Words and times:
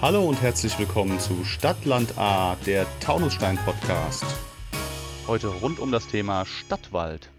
Hallo 0.00 0.24
und 0.24 0.40
herzlich 0.42 0.78
willkommen 0.78 1.18
zu 1.18 1.44
Stadtland 1.44 2.18
A, 2.18 2.56
der 2.66 2.86
Taunusstein 3.00 3.58
Podcast. 3.64 4.24
Heute 5.26 5.48
rund 5.48 5.80
um 5.80 5.90
das 5.90 6.06
Thema 6.06 6.44
Stadtwald. 6.44 7.30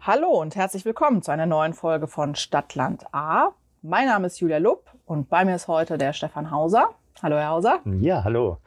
Hallo 0.00 0.28
und 0.28 0.56
herzlich 0.56 0.84
willkommen 0.84 1.22
zu 1.22 1.30
einer 1.30 1.46
neuen 1.46 1.74
Folge 1.74 2.06
von 2.06 2.34
Stadtland 2.34 3.04
A. 3.12 3.50
Mein 3.82 4.06
Name 4.06 4.26
ist 4.26 4.40
Julia 4.40 4.58
Lupp 4.58 4.90
und 5.04 5.28
bei 5.28 5.44
mir 5.44 5.54
ist 5.54 5.68
heute 5.68 5.98
der 5.98 6.12
Stefan 6.12 6.50
Hauser. 6.50 6.90
Hallo, 7.22 7.36
Herr 7.36 7.50
Hauser. 7.50 7.80
Ja, 8.00 8.24
hallo. 8.24 8.58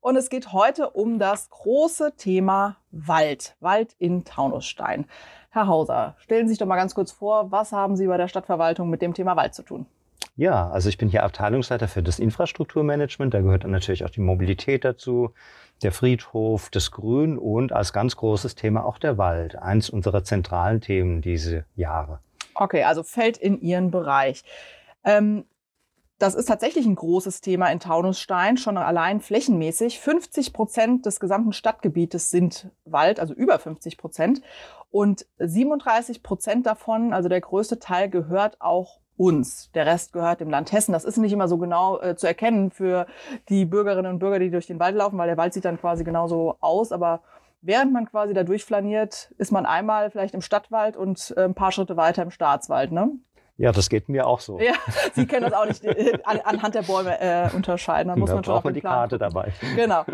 Und 0.00 0.16
es 0.16 0.30
geht 0.30 0.52
heute 0.52 0.90
um 0.90 1.18
das 1.18 1.50
große 1.50 2.14
Thema 2.16 2.76
Wald. 2.90 3.56
Wald 3.60 3.94
in 3.98 4.24
Taunusstein. 4.24 5.06
Herr 5.50 5.66
Hauser, 5.66 6.14
stellen 6.18 6.46
Sie 6.46 6.52
sich 6.52 6.58
doch 6.58 6.66
mal 6.66 6.76
ganz 6.76 6.94
kurz 6.94 7.10
vor, 7.10 7.50
was 7.50 7.72
haben 7.72 7.96
Sie 7.96 8.06
bei 8.06 8.16
der 8.16 8.28
Stadtverwaltung 8.28 8.88
mit 8.88 9.02
dem 9.02 9.14
Thema 9.14 9.34
Wald 9.34 9.54
zu 9.54 9.62
tun? 9.62 9.86
Ja, 10.38 10.70
also 10.70 10.88
ich 10.88 10.98
bin 10.98 11.08
hier 11.08 11.24
Abteilungsleiter 11.24 11.88
für 11.88 12.00
das 12.00 12.20
Infrastrukturmanagement. 12.20 13.34
Da 13.34 13.40
gehört 13.40 13.64
dann 13.64 13.72
natürlich 13.72 14.04
auch 14.04 14.10
die 14.10 14.20
Mobilität 14.20 14.84
dazu, 14.84 15.34
der 15.82 15.90
Friedhof, 15.90 16.70
das 16.70 16.92
Grün 16.92 17.36
und 17.38 17.72
als 17.72 17.92
ganz 17.92 18.14
großes 18.14 18.54
Thema 18.54 18.84
auch 18.84 18.98
der 18.98 19.18
Wald. 19.18 19.56
Eins 19.56 19.90
unserer 19.90 20.22
zentralen 20.22 20.80
Themen 20.80 21.22
diese 21.22 21.64
Jahre. 21.74 22.20
Okay, 22.54 22.84
also 22.84 23.02
fällt 23.02 23.36
in 23.36 23.60
Ihren 23.60 23.90
Bereich. 23.90 24.44
Ähm, 25.02 25.44
das 26.20 26.36
ist 26.36 26.46
tatsächlich 26.46 26.86
ein 26.86 26.94
großes 26.94 27.40
Thema 27.40 27.66
in 27.72 27.80
Taunusstein, 27.80 28.58
schon 28.58 28.76
allein 28.76 29.20
flächenmäßig. 29.20 29.98
50 29.98 30.52
Prozent 30.52 31.04
des 31.04 31.18
gesamten 31.18 31.52
Stadtgebietes 31.52 32.30
sind 32.30 32.70
Wald, 32.84 33.18
also 33.18 33.34
über 33.34 33.58
50 33.58 33.98
Prozent. 33.98 34.40
Und 34.90 35.26
37 35.38 36.22
Prozent 36.22 36.64
davon, 36.64 37.12
also 37.12 37.28
der 37.28 37.40
größte 37.40 37.80
Teil, 37.80 38.08
gehört 38.08 38.60
auch 38.60 39.00
uns. 39.18 39.70
Der 39.72 39.84
Rest 39.84 40.12
gehört 40.14 40.40
dem 40.40 40.48
Land 40.48 40.72
Hessen. 40.72 40.92
Das 40.92 41.04
ist 41.04 41.18
nicht 41.18 41.32
immer 41.32 41.48
so 41.48 41.58
genau 41.58 42.00
äh, 42.00 42.16
zu 42.16 42.26
erkennen 42.26 42.70
für 42.70 43.06
die 43.48 43.66
Bürgerinnen 43.66 44.12
und 44.12 44.18
Bürger, 44.20 44.38
die 44.38 44.50
durch 44.50 44.66
den 44.66 44.80
Wald 44.80 44.96
laufen, 44.96 45.18
weil 45.18 45.26
der 45.26 45.36
Wald 45.36 45.52
sieht 45.52 45.64
dann 45.64 45.78
quasi 45.78 46.04
genauso 46.04 46.56
aus. 46.60 46.92
Aber 46.92 47.20
während 47.60 47.92
man 47.92 48.08
quasi 48.08 48.32
da 48.32 48.44
durchflaniert, 48.44 49.34
ist 49.36 49.52
man 49.52 49.66
einmal 49.66 50.10
vielleicht 50.10 50.34
im 50.34 50.40
Stadtwald 50.40 50.96
und 50.96 51.34
äh, 51.36 51.44
ein 51.44 51.54
paar 51.54 51.72
Schritte 51.72 51.96
weiter 51.96 52.22
im 52.22 52.30
Staatswald. 52.30 52.92
Ne? 52.92 53.10
Ja, 53.58 53.72
das 53.72 53.88
geht 53.88 54.08
mir 54.08 54.26
auch 54.26 54.38
so. 54.38 54.60
Ja, 54.60 54.74
Sie 55.14 55.26
können 55.26 55.42
das 55.42 55.52
auch 55.52 55.66
nicht 55.66 55.84
äh, 55.84 56.16
an, 56.22 56.40
anhand 56.44 56.76
der 56.76 56.82
Bäume 56.82 57.20
äh, 57.20 57.50
unterscheiden. 57.54 58.08
Da, 58.08 58.16
muss 58.16 58.30
da 58.30 58.36
man 58.36 58.44
braucht 58.44 58.64
man 58.64 58.74
die 58.74 58.80
Karte 58.80 59.18
dabei. 59.18 59.52
Genau. 59.74 60.04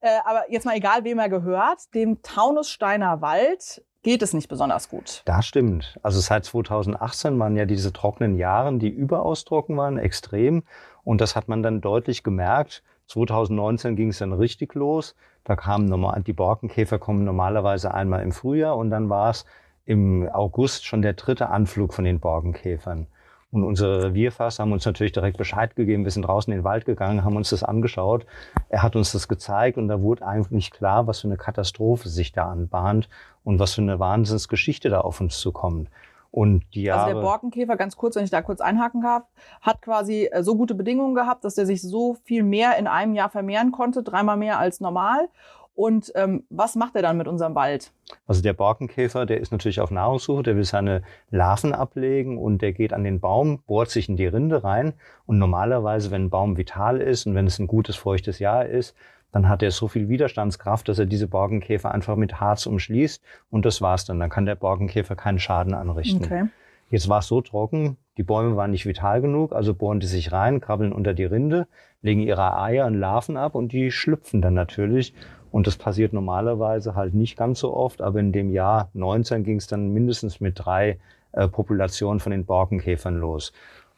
Äh, 0.00 0.18
aber 0.24 0.50
jetzt 0.50 0.64
mal 0.64 0.76
egal, 0.76 1.04
wem 1.04 1.18
er 1.18 1.28
gehört, 1.28 1.94
dem 1.94 2.22
Taunussteiner 2.22 3.20
Wald 3.20 3.82
geht 4.06 4.22
es 4.22 4.34
nicht 4.34 4.46
besonders 4.46 4.88
gut. 4.88 5.22
Das 5.24 5.46
stimmt. 5.46 5.98
Also 6.00 6.20
seit 6.20 6.44
2018 6.44 7.36
waren 7.40 7.56
ja 7.56 7.66
diese 7.66 7.92
trockenen 7.92 8.36
Jahre, 8.36 8.78
die 8.78 8.88
überaus 8.88 9.44
trocken 9.44 9.76
waren, 9.76 9.98
extrem. 9.98 10.62
Und 11.02 11.20
das 11.20 11.34
hat 11.34 11.48
man 11.48 11.64
dann 11.64 11.80
deutlich 11.80 12.22
gemerkt. 12.22 12.84
2019 13.08 13.96
ging 13.96 14.10
es 14.10 14.18
dann 14.18 14.32
richtig 14.32 14.76
los. 14.76 15.16
Da 15.42 15.56
kamen 15.56 15.86
normal, 15.86 16.22
die 16.22 16.32
Borkenkäfer 16.32 17.00
kommen 17.00 17.24
normalerweise 17.24 17.92
einmal 17.92 18.22
im 18.22 18.30
Frühjahr 18.30 18.76
und 18.76 18.90
dann 18.90 19.10
war 19.10 19.30
es 19.30 19.44
im 19.86 20.28
August 20.32 20.86
schon 20.86 21.02
der 21.02 21.14
dritte 21.14 21.48
Anflug 21.48 21.92
von 21.92 22.04
den 22.04 22.20
Borkenkäfern. 22.20 23.08
Und 23.56 23.64
unsere 23.64 24.04
Revierfasser 24.04 24.62
haben 24.62 24.72
uns 24.72 24.84
natürlich 24.84 25.12
direkt 25.12 25.38
Bescheid 25.38 25.74
gegeben. 25.76 26.04
Wir 26.04 26.10
sind 26.10 26.22
draußen 26.22 26.52
in 26.52 26.58
den 26.58 26.64
Wald 26.64 26.84
gegangen, 26.84 27.24
haben 27.24 27.36
uns 27.36 27.50
das 27.50 27.62
angeschaut. 27.62 28.26
Er 28.68 28.82
hat 28.82 28.96
uns 28.96 29.12
das 29.12 29.28
gezeigt 29.28 29.78
und 29.78 29.88
da 29.88 30.02
wurde 30.02 30.26
eigentlich 30.26 30.70
klar, 30.70 31.06
was 31.06 31.20
für 31.20 31.28
eine 31.28 31.38
Katastrophe 31.38 32.10
sich 32.10 32.32
da 32.32 32.50
anbahnt 32.50 33.08
und 33.44 33.58
was 33.58 33.74
für 33.74 33.80
eine 33.80 33.98
Wahnsinnsgeschichte 33.98 34.90
da 34.90 35.00
auf 35.00 35.22
uns 35.22 35.38
zukommt. 35.38 35.88
Und 36.30 36.64
die 36.74 36.82
Jahre, 36.82 37.04
also 37.04 37.14
der 37.14 37.22
Borkenkäfer, 37.22 37.76
ganz 37.76 37.96
kurz, 37.96 38.14
wenn 38.14 38.24
ich 38.24 38.30
da 38.30 38.42
kurz 38.42 38.60
einhaken 38.60 39.00
darf, 39.00 39.22
hat 39.62 39.80
quasi 39.80 40.28
äh, 40.30 40.42
so 40.42 40.54
gute 40.54 40.74
Bedingungen 40.74 41.14
gehabt, 41.14 41.44
dass 41.46 41.54
der 41.54 41.64
sich 41.64 41.80
so 41.80 42.18
viel 42.24 42.42
mehr 42.42 42.76
in 42.76 42.86
einem 42.86 43.14
Jahr 43.14 43.30
vermehren 43.30 43.72
konnte, 43.72 44.02
dreimal 44.02 44.36
mehr 44.36 44.58
als 44.58 44.80
normal. 44.80 45.30
Und 45.76 46.10
ähm, 46.14 46.44
was 46.48 46.74
macht 46.74 46.96
er 46.96 47.02
dann 47.02 47.18
mit 47.18 47.28
unserem 47.28 47.54
Wald? 47.54 47.92
Also 48.26 48.42
der 48.42 48.54
Borkenkäfer, 48.54 49.26
der 49.26 49.40
ist 49.40 49.52
natürlich 49.52 49.80
auf 49.80 49.90
Nahrungssuche, 49.90 50.42
der 50.42 50.56
will 50.56 50.64
seine 50.64 51.02
Larven 51.30 51.74
ablegen 51.74 52.38
und 52.38 52.62
der 52.62 52.72
geht 52.72 52.94
an 52.94 53.04
den 53.04 53.20
Baum, 53.20 53.62
bohrt 53.66 53.90
sich 53.90 54.08
in 54.08 54.16
die 54.16 54.26
Rinde 54.26 54.64
rein. 54.64 54.94
Und 55.26 55.38
normalerweise, 55.38 56.10
wenn 56.10 56.24
ein 56.24 56.30
Baum 56.30 56.56
vital 56.56 57.02
ist 57.02 57.26
und 57.26 57.34
wenn 57.34 57.46
es 57.46 57.58
ein 57.58 57.66
gutes, 57.66 57.94
feuchtes 57.94 58.38
Jahr 58.38 58.64
ist, 58.64 58.96
dann 59.32 59.50
hat 59.50 59.62
er 59.62 59.70
so 59.70 59.86
viel 59.86 60.08
Widerstandskraft, 60.08 60.88
dass 60.88 60.98
er 60.98 61.04
diese 61.04 61.28
Borkenkäfer 61.28 61.92
einfach 61.92 62.16
mit 62.16 62.40
Harz 62.40 62.64
umschließt 62.64 63.22
und 63.50 63.66
das 63.66 63.82
war's 63.82 64.06
dann. 64.06 64.18
Dann 64.18 64.30
kann 64.30 64.46
der 64.46 64.54
Borkenkäfer 64.54 65.14
keinen 65.14 65.38
Schaden 65.38 65.74
anrichten. 65.74 66.24
Okay. 66.24 66.44
Jetzt 66.88 67.08
war 67.10 67.18
es 67.18 67.26
so 67.26 67.42
trocken, 67.42 67.98
die 68.16 68.22
Bäume 68.22 68.56
waren 68.56 68.70
nicht 68.70 68.86
vital 68.86 69.20
genug, 69.20 69.52
also 69.52 69.74
bohren 69.74 70.00
die 70.00 70.06
sich 70.06 70.32
rein, 70.32 70.60
krabbeln 70.60 70.92
unter 70.92 71.12
die 71.12 71.24
Rinde, 71.24 71.66
legen 72.00 72.22
ihre 72.22 72.58
Eier 72.58 72.86
und 72.86 72.94
Larven 72.94 73.36
ab 73.36 73.54
und 73.54 73.72
die 73.72 73.90
schlüpfen 73.90 74.40
dann 74.40 74.54
natürlich. 74.54 75.12
Und 75.56 75.66
das 75.66 75.78
passiert 75.78 76.12
normalerweise 76.12 76.96
halt 76.96 77.14
nicht 77.14 77.34
ganz 77.38 77.60
so 77.60 77.74
oft, 77.74 78.02
aber 78.02 78.20
in 78.20 78.30
dem 78.30 78.50
Jahr 78.50 78.90
19 78.92 79.42
ging 79.42 79.56
es 79.56 79.66
dann 79.66 79.90
mindestens 79.90 80.38
mit 80.38 80.52
drei 80.58 80.98
äh, 81.32 81.48
Populationen 81.48 82.20
von 82.20 82.30
den 82.30 82.44
Borkenkäfern 82.44 83.16
los. 83.16 83.54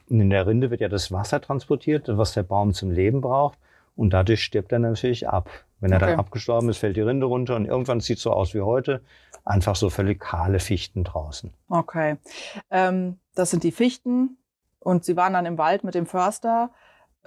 Und 0.09 0.21
in 0.21 0.31
der 0.31 0.47
Rinde 0.47 0.71
wird 0.71 0.81
ja 0.81 0.89
das 0.89 1.11
Wasser 1.11 1.41
transportiert, 1.41 2.05
was 2.07 2.33
der 2.33 2.45
Baum 2.45 2.75
zum 2.75 2.93
Leben 2.93 3.21
braucht. 3.21 3.59
Und 3.97 4.11
dadurch 4.11 4.45
stirbt 4.45 4.71
er 4.71 4.79
natürlich 4.79 5.29
ab. 5.29 5.51
Wenn 5.81 5.91
er 5.91 5.97
okay. 5.97 6.11
dann 6.11 6.21
abgestorben 6.21 6.69
ist, 6.69 6.79
fällt 6.79 6.97
die 6.97 7.01
Rinde 7.01 7.27
runter 7.27 7.57
und 7.57 7.65
irgendwann 7.65 7.99
sieht 7.99 8.19
es 8.19 8.23
so 8.23 8.31
aus 8.31 8.55
wie 8.55 8.61
heute. 8.61 9.01
Einfach 9.45 9.75
so 9.75 9.91
völlig 9.91 10.21
kahle 10.21 10.61
Fichten 10.61 11.03
draußen. 11.03 11.53
Okay. 11.69 12.19
Ähm, 12.71 13.19
das 13.35 13.51
sind 13.51 13.65
die 13.65 13.73
Fichten. 13.73 14.39
Und 14.79 15.05
Sie 15.05 15.17
waren 15.17 15.33
dann 15.33 15.45
im 15.45 15.59
Wald 15.59 15.83
mit 15.83 15.97
dem 15.97 16.07
Förster. 16.07 16.71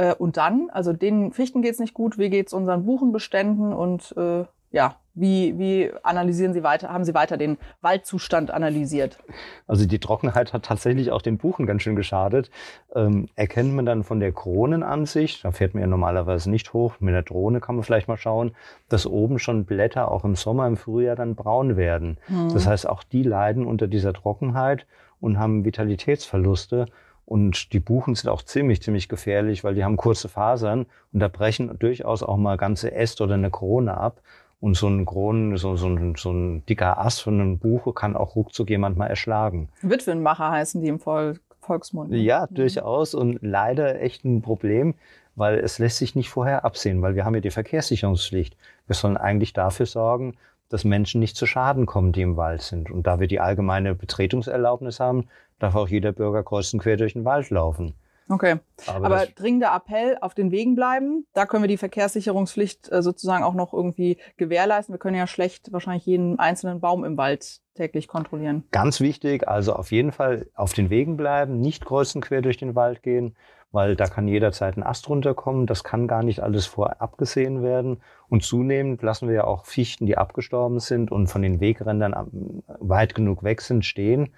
Äh, 0.02 0.16
und 0.16 0.38
dann, 0.38 0.70
also 0.72 0.94
den 0.94 1.32
Fichten 1.32 1.62
geht 1.62 1.74
es 1.74 1.80
nicht 1.80 1.94
gut, 1.94 2.18
wie 2.18 2.30
geht 2.30 2.48
es 2.48 2.54
unseren 2.54 2.86
Buchenbeständen 2.86 3.72
und 3.72 4.16
äh, 4.18 4.46
ja, 4.72 4.96
wie, 5.14 5.60
wie 5.60 5.92
analysieren 6.02 6.54
Sie 6.54 6.64
weiter, 6.64 6.90
haben 6.90 7.04
Sie 7.04 7.14
weiter 7.14 7.36
den 7.36 7.58
Waldzustand 7.82 8.50
analysiert? 8.50 9.20
Also 9.68 9.86
die 9.86 10.00
Trockenheit 10.00 10.54
hat 10.54 10.64
tatsächlich 10.64 11.12
auch 11.12 11.22
den 11.22 11.38
Buchen 11.38 11.66
ganz 11.66 11.82
schön 11.82 11.98
geschadet. 11.98 12.50
Ähm, 12.96 13.28
erkennt 13.36 13.74
man 13.74 13.86
dann 13.86 14.04
von 14.04 14.22
der 14.22 14.32
Kronenansicht, 14.32 15.44
da 15.44 15.52
fährt 15.52 15.74
man 15.74 15.82
ja 15.82 15.88
normalerweise 15.88 16.50
nicht 16.50 16.72
hoch, 16.72 16.96
mit 17.02 17.14
der 17.14 17.24
Drohne 17.24 17.60
kann 17.60 17.76
man 17.76 17.84
vielleicht 17.84 18.08
mal 18.08 18.18
schauen, 18.18 18.56
dass 18.88 19.06
oben 19.06 19.38
schon 19.38 19.66
Blätter 19.66 20.10
auch 20.10 20.24
im 20.24 20.36
Sommer, 20.36 20.66
im 20.66 20.78
Frühjahr 20.78 21.18
dann 21.18 21.36
braun 21.36 21.76
werden. 21.76 22.18
Mhm. 22.30 22.54
Das 22.54 22.66
heißt, 22.66 22.88
auch 22.88 23.04
die 23.04 23.24
leiden 23.24 23.68
unter 23.68 23.88
dieser 23.88 24.14
Trockenheit 24.14 24.88
und 25.20 25.38
haben 25.38 25.66
Vitalitätsverluste. 25.66 26.88
Und 27.32 27.72
die 27.72 27.80
Buchen 27.80 28.14
sind 28.14 28.30
auch 28.30 28.42
ziemlich, 28.42 28.82
ziemlich 28.82 29.08
gefährlich, 29.08 29.64
weil 29.64 29.74
die 29.74 29.86
haben 29.86 29.96
kurze 29.96 30.28
Fasern 30.28 30.86
und 31.14 31.22
da 31.22 31.30
brechen 31.30 31.80
durchaus 31.80 32.24
auch 32.24 32.36
mal 32.36 32.58
ganze 32.58 32.92
Äste 32.92 33.24
oder 33.24 33.36
eine 33.36 33.50
Krone 33.50 33.96
ab. 33.96 34.20
Und 34.60 34.76
so 34.76 34.90
ein 34.90 35.06
Kronen, 35.06 35.56
so, 35.56 35.78
so, 35.78 35.88
ein, 35.88 36.16
so 36.18 36.34
ein 36.34 36.66
dicker 36.66 36.98
Ast 36.98 37.22
von 37.22 37.40
einem 37.40 37.58
Buche 37.58 37.94
kann 37.94 38.18
auch 38.18 38.36
ruckzuck 38.36 38.70
jemand 38.70 38.98
mal 38.98 39.08
erschlagen. 39.08 39.70
Witwenmacher 39.82 40.52
heißen 40.52 40.82
die 40.82 40.90
im 40.90 41.00
Volk, 41.00 41.40
Volksmund. 41.62 42.14
Ja, 42.14 42.48
mhm. 42.50 42.56
durchaus. 42.56 43.14
Und 43.14 43.40
leider 43.42 44.02
echt 44.02 44.26
ein 44.26 44.42
Problem, 44.42 44.96
weil 45.36 45.58
es 45.60 45.80
lässt 45.80 46.00
sich 46.00 46.16
nicht 46.16 46.30
vorher 46.30 46.66
absehen, 46.66 47.02
weil 47.02 47.16
wir 47.16 47.24
haben 47.24 47.36
ja 47.36 47.40
die 47.40 47.50
Verkehrssicherungspflicht. 47.50 48.58
Wir 48.88 48.94
sollen 48.94 49.16
eigentlich 49.16 49.54
dafür 49.54 49.86
sorgen, 49.86 50.34
dass 50.68 50.84
Menschen 50.84 51.20
nicht 51.22 51.38
zu 51.38 51.46
Schaden 51.46 51.86
kommen, 51.86 52.12
die 52.12 52.24
im 52.24 52.36
Wald 52.36 52.62
sind. 52.62 52.92
Und 52.92 53.08
da 53.08 53.22
wir 53.22 53.28
die 53.28 53.40
allgemeine 53.40 53.96
Betretungserlaubnis 53.96 55.00
haben, 55.00 55.30
darf 55.62 55.76
auch 55.76 55.88
jeder 55.88 56.12
Bürger 56.12 56.44
kreuz 56.44 56.74
und 56.74 56.80
quer 56.80 56.98
durch 56.98 57.14
den 57.14 57.26
Wald 57.26 57.50
laufen. 57.50 57.94
Okay. 58.32 58.60
Aber, 58.88 59.06
Aber 59.06 59.26
dringender 59.26 59.76
Appell, 59.76 60.18
auf 60.22 60.34
den 60.34 60.52
Wegen 60.52 60.76
bleiben. 60.76 61.26
Da 61.34 61.46
können 61.46 61.64
wir 61.64 61.68
die 61.68 61.78
Verkehrssicherungspflicht 61.78 62.92
äh, 62.92 63.02
sozusagen 63.02 63.44
auch 63.44 63.54
noch 63.54 63.74
irgendwie 63.74 64.18
gewährleisten. 64.38 64.94
Wir 64.94 65.00
können 65.00 65.18
ja 65.18 65.28
schlecht 65.28 65.74
wahrscheinlich 65.74 66.06
jeden 66.06 66.40
einzelnen 66.40 66.80
Baum 66.80 67.04
im 67.04 67.18
Wald 67.18 67.60
täglich 67.76 68.08
kontrollieren. 68.08 68.64
Ganz 68.72 69.02
wichtig, 69.02 69.48
also 69.48 69.74
auf 69.74 69.92
jeden 69.92 70.12
Fall 70.12 70.48
auf 70.56 70.74
den 70.74 70.90
Wegen 70.90 71.18
bleiben, 71.18 71.60
nicht 71.60 71.86
kreuz 71.86 72.16
und 72.16 72.22
quer 72.22 72.42
durch 72.42 72.58
den 72.58 72.76
Wald 72.76 73.04
gehen, 73.04 73.36
weil 73.72 73.96
da 73.96 74.06
kann 74.06 74.28
jederzeit 74.28 74.78
ein 74.78 74.84
Ast 74.84 75.10
runterkommen. 75.10 75.68
Das 75.68 75.84
kann 75.84 76.08
gar 76.08 76.24
nicht 76.24 76.42
alles 76.42 76.66
vorab 76.66 77.18
gesehen 77.18 77.64
werden. 77.64 78.02
Und 78.30 78.44
zunehmend 78.44 79.02
lassen 79.02 79.28
wir 79.28 79.36
ja 79.36 79.44
auch 79.44 79.66
Fichten, 79.66 80.06
die 80.06 80.18
abgestorben 80.18 80.80
sind 80.80 81.12
und 81.12 81.28
von 81.28 81.42
den 81.42 81.60
Wegrändern 81.60 82.64
weit 82.80 83.14
genug 83.14 83.44
weg 83.44 83.62
sind, 83.62 83.86
stehen 83.86 84.30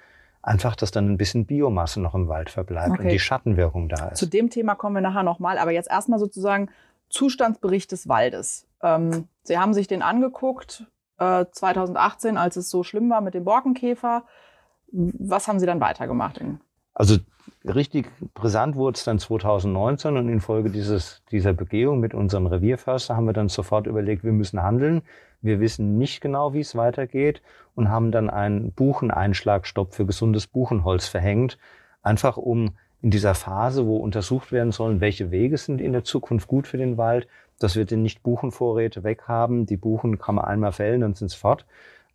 einfach, 0.43 0.75
dass 0.75 0.91
dann 0.91 1.09
ein 1.09 1.17
bisschen 1.17 1.45
Biomasse 1.45 2.01
noch 2.01 2.13
im 2.13 2.27
Wald 2.27 2.49
verbleibt 2.49 2.91
okay. 2.91 3.03
und 3.03 3.09
die 3.09 3.19
Schattenwirkung 3.19 3.89
da 3.89 4.09
ist. 4.09 4.19
Zu 4.19 4.27
dem 4.27 4.49
Thema 4.49 4.75
kommen 4.75 4.95
wir 4.95 5.01
nachher 5.01 5.23
nochmal, 5.23 5.57
aber 5.57 5.71
jetzt 5.71 5.89
erstmal 5.89 6.19
sozusagen 6.19 6.69
Zustandsbericht 7.09 7.91
des 7.91 8.07
Waldes. 8.07 8.67
Ähm, 8.81 9.27
Sie 9.43 9.57
haben 9.57 9.73
sich 9.73 9.87
den 9.87 10.01
angeguckt, 10.01 10.85
äh, 11.17 11.45
2018, 11.51 12.37
als 12.37 12.57
es 12.57 12.69
so 12.69 12.83
schlimm 12.83 13.09
war 13.09 13.21
mit 13.21 13.33
dem 13.33 13.45
Borkenkäfer. 13.45 14.23
Was 14.91 15.47
haben 15.47 15.59
Sie 15.59 15.65
dann 15.65 15.79
weitergemacht? 15.79 16.39
Also 16.93 17.17
richtig 17.65 18.07
brisant 18.33 18.75
wurde 18.75 18.97
es 18.97 19.03
dann 19.03 19.19
2019 19.19 20.17
und 20.17 20.29
infolge 20.29 20.69
dieses, 20.69 21.21
dieser 21.31 21.53
Begehung 21.53 21.99
mit 21.99 22.13
unserem 22.13 22.45
Revierförster 22.45 23.15
haben 23.15 23.25
wir 23.25 23.33
dann 23.33 23.49
sofort 23.49 23.87
überlegt, 23.87 24.23
wir 24.23 24.33
müssen 24.33 24.61
handeln. 24.61 25.01
Wir 25.41 25.59
wissen 25.59 25.97
nicht 25.97 26.21
genau, 26.21 26.53
wie 26.53 26.61
es 26.61 26.75
weitergeht 26.75 27.41
und 27.75 27.89
haben 27.89 28.11
dann 28.11 28.29
einen 28.29 28.71
Bucheneinschlagstopp 28.71 29.93
für 29.93 30.05
gesundes 30.05 30.47
Buchenholz 30.47 31.07
verhängt, 31.07 31.57
einfach 32.01 32.37
um 32.37 32.71
in 33.01 33.11
dieser 33.11 33.35
Phase, 33.35 33.85
wo 33.85 33.97
untersucht 33.97 34.53
werden 34.53 34.71
sollen, 34.71 35.01
welche 35.01 35.29
Wege 35.31 35.57
sind 35.57 35.81
in 35.81 35.91
der 35.91 36.05
Zukunft 36.05 36.47
gut 36.47 36.67
für 36.67 36.77
den 36.77 36.97
Wald, 36.97 37.27
dass 37.59 37.75
wir 37.75 37.83
den 37.83 38.01
nicht 38.01 38.23
Buchenvorräte 38.23 39.03
weghaben. 39.03 39.65
Die 39.65 39.75
Buchen 39.75 40.17
kann 40.17 40.35
man 40.35 40.45
einmal 40.45 40.71
fällen, 40.71 41.01
dann 41.01 41.13
sind 41.13 41.27
es 41.27 41.35
fort. 41.35 41.65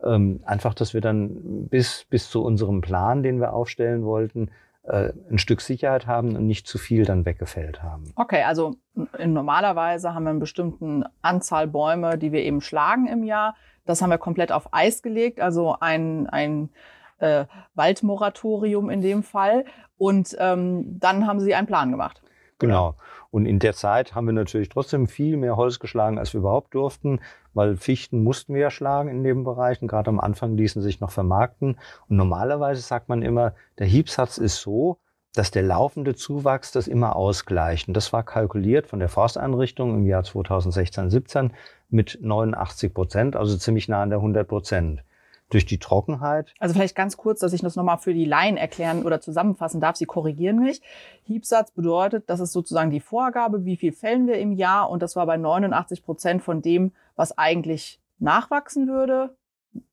Ähm, 0.03 0.41
einfach, 0.47 0.73
dass 0.73 0.95
wir 0.95 1.03
dann 1.03 1.67
bis, 1.69 2.07
bis 2.09 2.31
zu 2.31 2.43
unserem 2.43 2.81
Plan, 2.81 3.23
den 3.23 3.41
wir 3.41 3.53
aufstellen 3.53 4.05
wollten, 4.05 4.51
äh, 4.88 5.12
ein 5.31 5.38
Stück 5.38 5.61
Sicherheit 5.61 6.06
haben 6.06 6.37
und 6.37 6.46
nicht 6.46 6.67
zu 6.67 6.79
viel 6.79 7.05
dann 7.05 7.25
weggefällt 7.25 7.82
haben. 7.82 8.12
Okay, 8.17 8.43
also 8.43 8.76
in 9.19 9.32
normalerweise 9.32 10.14
haben 10.14 10.25
wir 10.25 10.31
eine 10.31 10.38
bestimmte 10.38 11.11
Anzahl 11.23 11.67
Bäume, 11.67 12.19
die 12.19 12.32
wir 12.32 12.43
eben 12.43 12.61
schlagen 12.61 13.06
im 13.06 13.23
Jahr. 13.23 13.55
Das 13.85 14.02
haben 14.02 14.11
wir 14.11 14.19
komplett 14.19 14.52
auf 14.52 14.73
Eis 14.73 15.02
gelegt, 15.02 15.40
also 15.40 15.76
ein, 15.81 16.26
ein 16.26 16.70
äh, 17.19 17.46
Waldmoratorium 17.75 18.90
in 18.90 19.00
dem 19.00 19.23
Fall. 19.23 19.64
Und 19.96 20.37
ähm, 20.38 20.99
dann 20.99 21.26
haben 21.26 21.40
Sie 21.40 21.55
einen 21.55 21.67
Plan 21.67 21.90
gemacht. 21.90 22.23
Genau. 22.59 22.97
Und 23.31 23.47
in 23.47 23.59
der 23.59 23.75
Zeit 23.75 24.15
haben 24.15 24.27
wir 24.27 24.33
natürlich 24.33 24.69
trotzdem 24.69 25.07
viel 25.07 25.37
mehr 25.37 25.57
Holz 25.57 25.79
geschlagen, 25.79 26.19
als 26.19 26.33
wir 26.33 26.41
überhaupt 26.41 26.75
durften, 26.75 27.21
weil 27.55 27.77
Fichten 27.77 28.23
mussten 28.23 28.55
wir 28.55 28.63
ja 28.63 28.71
schlagen 28.71 29.09
in 29.09 29.23
den 29.23 29.45
Bereichen. 29.45 29.87
Gerade 29.87 30.09
am 30.09 30.19
Anfang 30.19 30.57
ließen 30.57 30.83
sich 30.83 31.01
noch 31.01 31.11
vermarkten. 31.11 31.79
Und 32.09 32.17
normalerweise 32.17 32.81
sagt 32.81 33.09
man 33.09 33.23
immer, 33.23 33.55
der 33.79 33.87
Hiebsatz 33.87 34.39
ist 34.39 34.61
so, 34.61 34.99
dass 35.35 35.51
der 35.51 35.63
laufende 35.63 36.17
Zuwachs 36.17 36.73
das 36.73 36.89
immer 36.89 37.15
ausgleicht. 37.15 37.87
Und 37.87 37.95
das 37.95 38.13
war 38.13 38.25
kalkuliert 38.25 38.89
von 38.89 38.99
der 38.99 39.09
Forsteinrichtung 39.09 39.95
im 39.95 40.07
Jahr 40.07 40.25
2016, 40.25 41.11
17 41.11 41.53
mit 41.91 42.19
89 42.21 42.93
Prozent, 42.93 43.37
also 43.37 43.57
ziemlich 43.57 43.89
nah 43.89 44.03
an 44.03 44.11
der 44.11 44.19
100 44.19 44.49
Prozent 44.49 45.05
durch 45.50 45.65
die 45.65 45.79
Trockenheit. 45.79 46.53
Also 46.59 46.75
vielleicht 46.75 46.97
ganz 46.97 47.17
kurz, 47.17 47.41
dass 47.41 47.53
ich 47.53 47.61
das 47.61 47.77
nochmal 47.77 47.99
für 47.99 48.12
die 48.12 48.25
Laien 48.25 48.56
erklären 48.56 49.05
oder 49.05 49.21
zusammenfassen 49.21 49.81
darf. 49.81 49.97
Sie 49.97 50.06
korrigieren 50.06 50.59
mich. 50.59 50.83
Hiebsatz 51.25 51.71
bedeutet, 51.71 52.29
das 52.29 52.41
ist 52.41 52.53
sozusagen 52.53 52.91
die 52.91 53.00
Vorgabe, 53.00 53.65
wie 53.65 53.77
viel 53.77 53.93
fällen 53.93 54.27
wir 54.27 54.39
im 54.39 54.53
Jahr. 54.53 54.91
Und 54.91 55.03
das 55.03 55.17
war 55.17 55.27
bei 55.27 55.37
89 55.37 56.05
Prozent 56.05 56.43
von 56.43 56.61
dem, 56.61 56.93
was 57.17 57.37
eigentlich 57.39 58.00
nachwachsen 58.19 58.89
würde. 58.89 59.37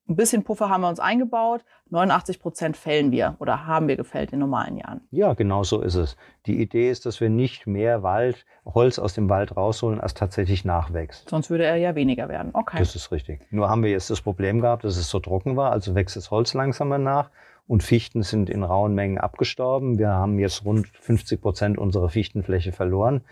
Ein 0.08 0.16
bisschen 0.16 0.44
Puffer 0.44 0.68
haben 0.68 0.82
wir 0.82 0.88
uns 0.88 1.00
eingebaut. 1.00 1.64
89 1.90 2.40
Prozent 2.40 2.76
fällen 2.76 3.10
wir 3.10 3.36
oder 3.38 3.66
haben 3.66 3.88
wir 3.88 3.96
gefällt 3.96 4.32
in 4.32 4.38
normalen 4.38 4.76
Jahren. 4.76 5.00
Ja, 5.10 5.34
genau 5.34 5.64
so 5.64 5.80
ist 5.80 5.94
es. 5.94 6.16
Die 6.46 6.60
Idee 6.60 6.90
ist, 6.90 7.06
dass 7.06 7.20
wir 7.20 7.28
nicht 7.28 7.66
mehr 7.66 8.02
Wald, 8.02 8.46
Holz 8.64 8.98
aus 8.98 9.14
dem 9.14 9.28
Wald 9.28 9.56
rausholen, 9.56 10.00
als 10.00 10.14
tatsächlich 10.14 10.64
nachwächst. 10.64 11.28
Sonst 11.28 11.50
würde 11.50 11.64
er 11.64 11.76
ja 11.76 11.94
weniger 11.94 12.28
werden. 12.28 12.50
Okay. 12.54 12.78
Das 12.78 12.94
ist 12.94 13.10
richtig. 13.12 13.40
Nur 13.50 13.68
haben 13.68 13.82
wir 13.82 13.90
jetzt 13.90 14.10
das 14.10 14.20
Problem 14.20 14.60
gehabt, 14.60 14.84
dass 14.84 14.96
es 14.96 15.10
so 15.10 15.20
trocken 15.20 15.56
war, 15.56 15.72
also 15.72 15.94
wächst 15.94 16.16
das 16.16 16.30
Holz 16.30 16.54
langsamer 16.54 16.98
nach 16.98 17.30
und 17.66 17.82
Fichten 17.82 18.22
sind 18.22 18.48
in 18.48 18.62
rauen 18.62 18.94
Mengen 18.94 19.18
abgestorben. 19.18 19.98
Wir 19.98 20.10
haben 20.10 20.38
jetzt 20.38 20.64
rund 20.64 20.88
50 20.88 21.40
Prozent 21.40 21.78
unserer 21.78 22.10
Fichtenfläche 22.10 22.72
verloren 22.72 23.22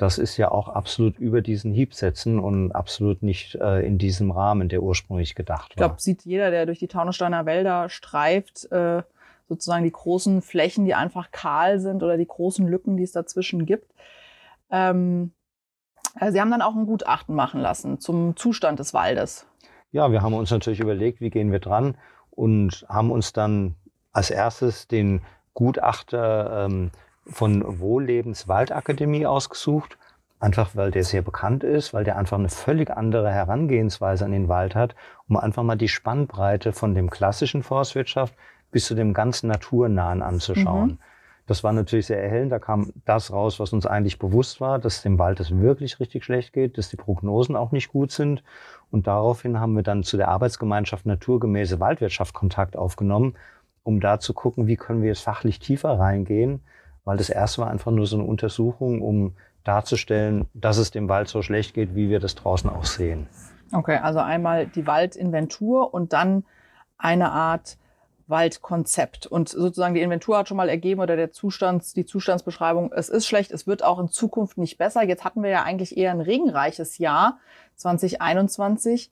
das 0.00 0.16
ist 0.16 0.38
ja 0.38 0.50
auch 0.50 0.70
absolut 0.70 1.18
über 1.18 1.42
diesen 1.42 1.72
Hieb 1.72 1.92
setzen 1.92 2.38
und 2.38 2.72
absolut 2.72 3.22
nicht 3.22 3.56
äh, 3.56 3.86
in 3.86 3.98
diesem 3.98 4.30
Rahmen, 4.30 4.70
der 4.70 4.82
ursprünglich 4.82 5.34
gedacht 5.34 5.70
war. 5.70 5.70
Ich 5.70 5.76
glaube, 5.76 6.00
sieht 6.00 6.24
jeder, 6.24 6.50
der 6.50 6.64
durch 6.64 6.78
die 6.78 6.88
Taunussteiner 6.88 7.44
Wälder 7.44 7.90
streift, 7.90 8.64
äh, 8.72 9.02
sozusagen 9.46 9.84
die 9.84 9.92
großen 9.92 10.40
Flächen, 10.40 10.86
die 10.86 10.94
einfach 10.94 11.32
kahl 11.32 11.80
sind 11.80 12.02
oder 12.02 12.16
die 12.16 12.26
großen 12.26 12.66
Lücken, 12.66 12.96
die 12.96 13.02
es 13.02 13.12
dazwischen 13.12 13.66
gibt. 13.66 13.92
Ähm, 14.70 15.32
äh, 16.18 16.32
Sie 16.32 16.40
haben 16.40 16.50
dann 16.50 16.62
auch 16.62 16.74
ein 16.74 16.86
Gutachten 16.86 17.34
machen 17.34 17.60
lassen 17.60 18.00
zum 18.00 18.36
Zustand 18.36 18.78
des 18.78 18.94
Waldes. 18.94 19.46
Ja, 19.92 20.10
wir 20.10 20.22
haben 20.22 20.32
uns 20.32 20.50
natürlich 20.50 20.80
überlegt, 20.80 21.20
wie 21.20 21.28
gehen 21.28 21.52
wir 21.52 21.58
dran 21.58 21.98
und 22.30 22.86
haben 22.88 23.10
uns 23.10 23.34
dann 23.34 23.74
als 24.12 24.30
erstes 24.30 24.88
den 24.88 25.20
Gutachter 25.52 26.64
ähm, 26.70 26.90
von 27.30 27.80
Wohllebens 27.80 28.48
Waldakademie 28.48 29.26
ausgesucht, 29.26 29.98
einfach 30.38 30.74
weil 30.74 30.90
der 30.90 31.04
sehr 31.04 31.22
bekannt 31.22 31.64
ist, 31.64 31.92
weil 31.92 32.04
der 32.04 32.16
einfach 32.16 32.38
eine 32.38 32.48
völlig 32.48 32.90
andere 32.90 33.30
Herangehensweise 33.30 34.24
an 34.24 34.32
den 34.32 34.48
Wald 34.48 34.74
hat, 34.74 34.94
um 35.28 35.36
einfach 35.36 35.62
mal 35.62 35.76
die 35.76 35.88
Spannbreite 35.88 36.72
von 36.72 36.94
dem 36.94 37.10
klassischen 37.10 37.62
Forstwirtschaft 37.62 38.34
bis 38.70 38.86
zu 38.86 38.94
dem 38.94 39.14
ganz 39.14 39.42
naturnahen 39.42 40.22
anzuschauen. 40.22 40.90
Mhm. 40.90 40.98
Das 41.46 41.64
war 41.64 41.72
natürlich 41.72 42.06
sehr 42.06 42.22
erhellend. 42.22 42.52
Da 42.52 42.60
kam 42.60 42.92
das 43.04 43.32
raus, 43.32 43.58
was 43.58 43.72
uns 43.72 43.84
eigentlich 43.84 44.20
bewusst 44.20 44.60
war, 44.60 44.78
dass 44.78 45.02
dem 45.02 45.18
Wald 45.18 45.40
es 45.40 45.50
wirklich 45.58 45.98
richtig 45.98 46.24
schlecht 46.24 46.52
geht, 46.52 46.78
dass 46.78 46.90
die 46.90 46.96
Prognosen 46.96 47.56
auch 47.56 47.72
nicht 47.72 47.88
gut 47.88 48.12
sind. 48.12 48.44
Und 48.92 49.08
daraufhin 49.08 49.58
haben 49.58 49.74
wir 49.74 49.82
dann 49.82 50.04
zu 50.04 50.16
der 50.16 50.28
Arbeitsgemeinschaft 50.28 51.06
Naturgemäße 51.06 51.80
Waldwirtschaft 51.80 52.34
Kontakt 52.34 52.76
aufgenommen, 52.76 53.34
um 53.82 53.98
da 53.98 54.20
zu 54.20 54.32
gucken, 54.32 54.68
wie 54.68 54.76
können 54.76 55.02
wir 55.02 55.08
jetzt 55.08 55.22
fachlich 55.22 55.58
tiefer 55.58 55.98
reingehen, 55.98 56.60
weil 57.10 57.16
das 57.16 57.28
erste 57.28 57.62
war 57.62 57.70
einfach 57.72 57.90
nur 57.90 58.06
so 58.06 58.16
eine 58.16 58.24
Untersuchung, 58.24 59.02
um 59.02 59.34
darzustellen, 59.64 60.46
dass 60.54 60.78
es 60.78 60.92
dem 60.92 61.08
Wald 61.08 61.26
so 61.26 61.42
schlecht 61.42 61.74
geht, 61.74 61.96
wie 61.96 62.08
wir 62.08 62.20
das 62.20 62.36
draußen 62.36 62.70
auch 62.70 62.84
sehen. 62.84 63.26
Okay, 63.72 63.96
also 63.96 64.20
einmal 64.20 64.68
die 64.68 64.86
Waldinventur 64.86 65.92
und 65.92 66.12
dann 66.12 66.44
eine 66.98 67.32
Art 67.32 67.78
Waldkonzept. 68.28 69.26
Und 69.26 69.48
sozusagen 69.48 69.94
die 69.94 70.02
Inventur 70.02 70.38
hat 70.38 70.46
schon 70.46 70.56
mal 70.56 70.68
ergeben 70.68 71.00
oder 71.00 71.16
der 71.16 71.32
Zustands, 71.32 71.94
die 71.94 72.06
Zustandsbeschreibung, 72.06 72.92
es 72.92 73.08
ist 73.08 73.26
schlecht, 73.26 73.50
es 73.50 73.66
wird 73.66 73.82
auch 73.82 73.98
in 73.98 74.08
Zukunft 74.08 74.56
nicht 74.56 74.78
besser. 74.78 75.02
Jetzt 75.02 75.24
hatten 75.24 75.42
wir 75.42 75.50
ja 75.50 75.64
eigentlich 75.64 75.96
eher 75.96 76.12
ein 76.12 76.20
regenreiches 76.20 76.98
Jahr 76.98 77.40
2021. 77.74 79.10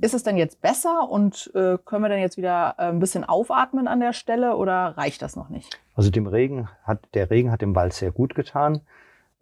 Ist 0.00 0.14
es 0.14 0.22
denn 0.22 0.36
jetzt 0.36 0.60
besser 0.60 1.08
und 1.08 1.50
äh, 1.54 1.78
können 1.84 2.02
wir 2.02 2.08
denn 2.08 2.20
jetzt 2.20 2.36
wieder 2.36 2.74
äh, 2.78 2.84
ein 2.84 2.98
bisschen 2.98 3.24
aufatmen 3.24 3.88
an 3.88 4.00
der 4.00 4.12
Stelle 4.12 4.56
oder 4.56 4.94
reicht 4.96 5.22
das 5.22 5.36
noch 5.36 5.48
nicht? 5.48 5.80
Also 5.94 6.10
dem 6.10 6.26
Regen 6.26 6.68
hat, 6.84 7.00
der 7.14 7.30
Regen 7.30 7.50
hat 7.50 7.62
dem 7.62 7.74
Wald 7.74 7.94
sehr 7.94 8.10
gut 8.10 8.34
getan. 8.34 8.82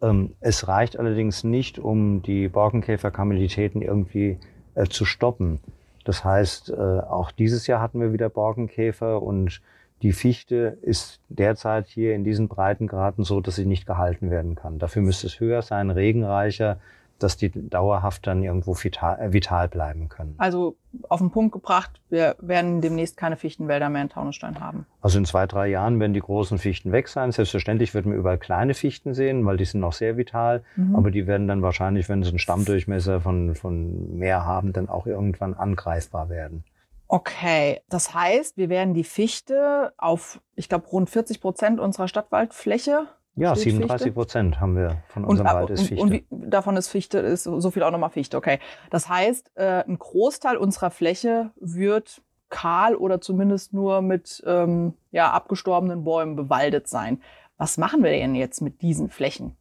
Ähm, 0.01 0.35
es 0.39 0.67
reicht 0.67 0.97
allerdings 0.97 1.43
nicht, 1.43 1.79
um 1.79 2.21
die 2.21 2.47
Borkenkäferkamelitäten 2.47 3.81
irgendwie 3.81 4.39
äh, 4.75 4.85
zu 4.85 5.03
stoppen. 5.03 5.59
Das 6.05 6.23
heißt, 6.23 6.69
äh, 6.69 6.73
auch 6.73 7.31
dieses 7.31 7.67
Jahr 7.67 7.81
hatten 7.81 7.99
wir 7.99 8.13
wieder 8.13 8.29
Borkenkäfer 8.29 9.21
und 9.21 9.61
die 10.01 10.13
Fichte 10.13 10.77
ist 10.81 11.19
derzeit 11.29 11.87
hier 11.87 12.13
in 12.15 12.23
diesen 12.23 12.47
Breitengraden 12.47 13.23
so, 13.23 13.41
dass 13.41 13.55
sie 13.55 13.65
nicht 13.65 13.85
gehalten 13.87 14.29
werden 14.29 14.55
kann. 14.55 14.77
Dafür 14.77 15.01
müsste 15.01 15.27
es 15.27 15.39
höher 15.39 15.61
sein, 15.61 15.89
regenreicher, 15.89 16.79
dass 17.19 17.37
die 17.37 17.49
dauerhaft 17.51 18.27
dann 18.27 18.43
irgendwo 18.43 18.75
vital, 18.75 19.19
äh, 19.19 19.33
vital 19.33 19.67
bleiben 19.67 20.09
können. 20.09 20.35
Also 20.37 20.77
auf 21.09 21.19
den 21.19 21.31
Punkt 21.31 21.51
gebracht, 21.51 22.01
wir 22.09 22.35
werden 22.39 22.81
demnächst 22.81 23.17
keine 23.17 23.37
Fichtenwälder 23.37 23.89
mehr 23.89 24.01
in 24.01 24.09
Taunusstein 24.09 24.59
haben. 24.59 24.85
Also 25.01 25.17
in 25.17 25.25
zwei, 25.25 25.45
drei 25.47 25.67
Jahren 25.67 25.99
werden 25.99 26.13
die 26.13 26.19
großen 26.19 26.57
Fichten 26.57 26.91
weg 26.91 27.07
sein. 27.07 27.31
Selbstverständlich 27.31 27.93
wird 27.93 28.05
man 28.05 28.15
überall 28.15 28.37
kleine 28.37 28.73
Fichten 28.73 29.13
sehen, 29.13 29.45
weil 29.45 29.57
die 29.57 29.65
sind 29.65 29.79
noch 29.79 29.93
sehr 29.93 30.17
vital. 30.17 30.63
Mhm. 30.75 30.95
Aber 30.95 31.11
die 31.11 31.27
werden 31.27 31.47
dann 31.47 31.61
wahrscheinlich, 31.61 32.09
wenn 32.09 32.23
sie 32.23 32.29
einen 32.29 32.39
Stammdurchmesser 32.39 33.21
von, 33.21 33.55
von 33.55 34.17
mehr 34.17 34.45
haben, 34.45 34.73
dann 34.73 34.89
auch 34.89 35.05
irgendwann 35.07 35.53
angreifbar 35.53 36.29
werden. 36.29 36.63
Okay, 37.07 37.81
das 37.89 38.13
heißt, 38.13 38.57
wir 38.57 38.69
werden 38.69 38.93
die 38.93 39.03
Fichte 39.03 39.93
auf, 39.97 40.41
ich 40.55 40.69
glaube, 40.69 40.87
rund 40.87 41.09
40 41.09 41.39
Prozent 41.39 41.79
unserer 41.79 42.07
Stadtwaldfläche 42.07 43.07
ja, 43.35 43.55
37 43.55 44.13
Prozent 44.13 44.59
haben 44.61 44.75
wir 44.75 45.03
von 45.07 45.25
unserem 45.25 45.47
und, 45.47 45.53
Wald 45.53 45.69
ist 45.69 45.87
Fichte. 45.87 46.01
Und, 46.01 46.11
wie, 46.11 46.25
davon 46.29 46.77
ist 46.77 46.87
Fichte, 46.87 47.19
ist 47.19 47.43
so 47.43 47.71
viel 47.71 47.83
auch 47.83 47.91
nochmal 47.91 48.09
Fichte, 48.09 48.37
okay. 48.37 48.59
Das 48.89 49.09
heißt, 49.09 49.51
äh, 49.55 49.83
ein 49.85 49.99
Großteil 49.99 50.57
unserer 50.57 50.89
Fläche 50.89 51.51
wird 51.59 52.21
kahl 52.49 52.95
oder 52.95 53.19
zumindest 53.19 53.73
nur 53.73 54.01
mit 54.01 54.41
ähm, 54.45 54.93
ja, 55.11 55.31
abgestorbenen 55.31 56.03
Bäumen 56.03 56.35
bewaldet 56.35 56.87
sein. 56.87 57.21
Was 57.57 57.77
machen 57.77 58.03
wir 58.03 58.11
denn 58.11 58.35
jetzt 58.35 58.61
mit 58.61 58.81
diesen 58.81 59.09
Flächen? 59.09 59.57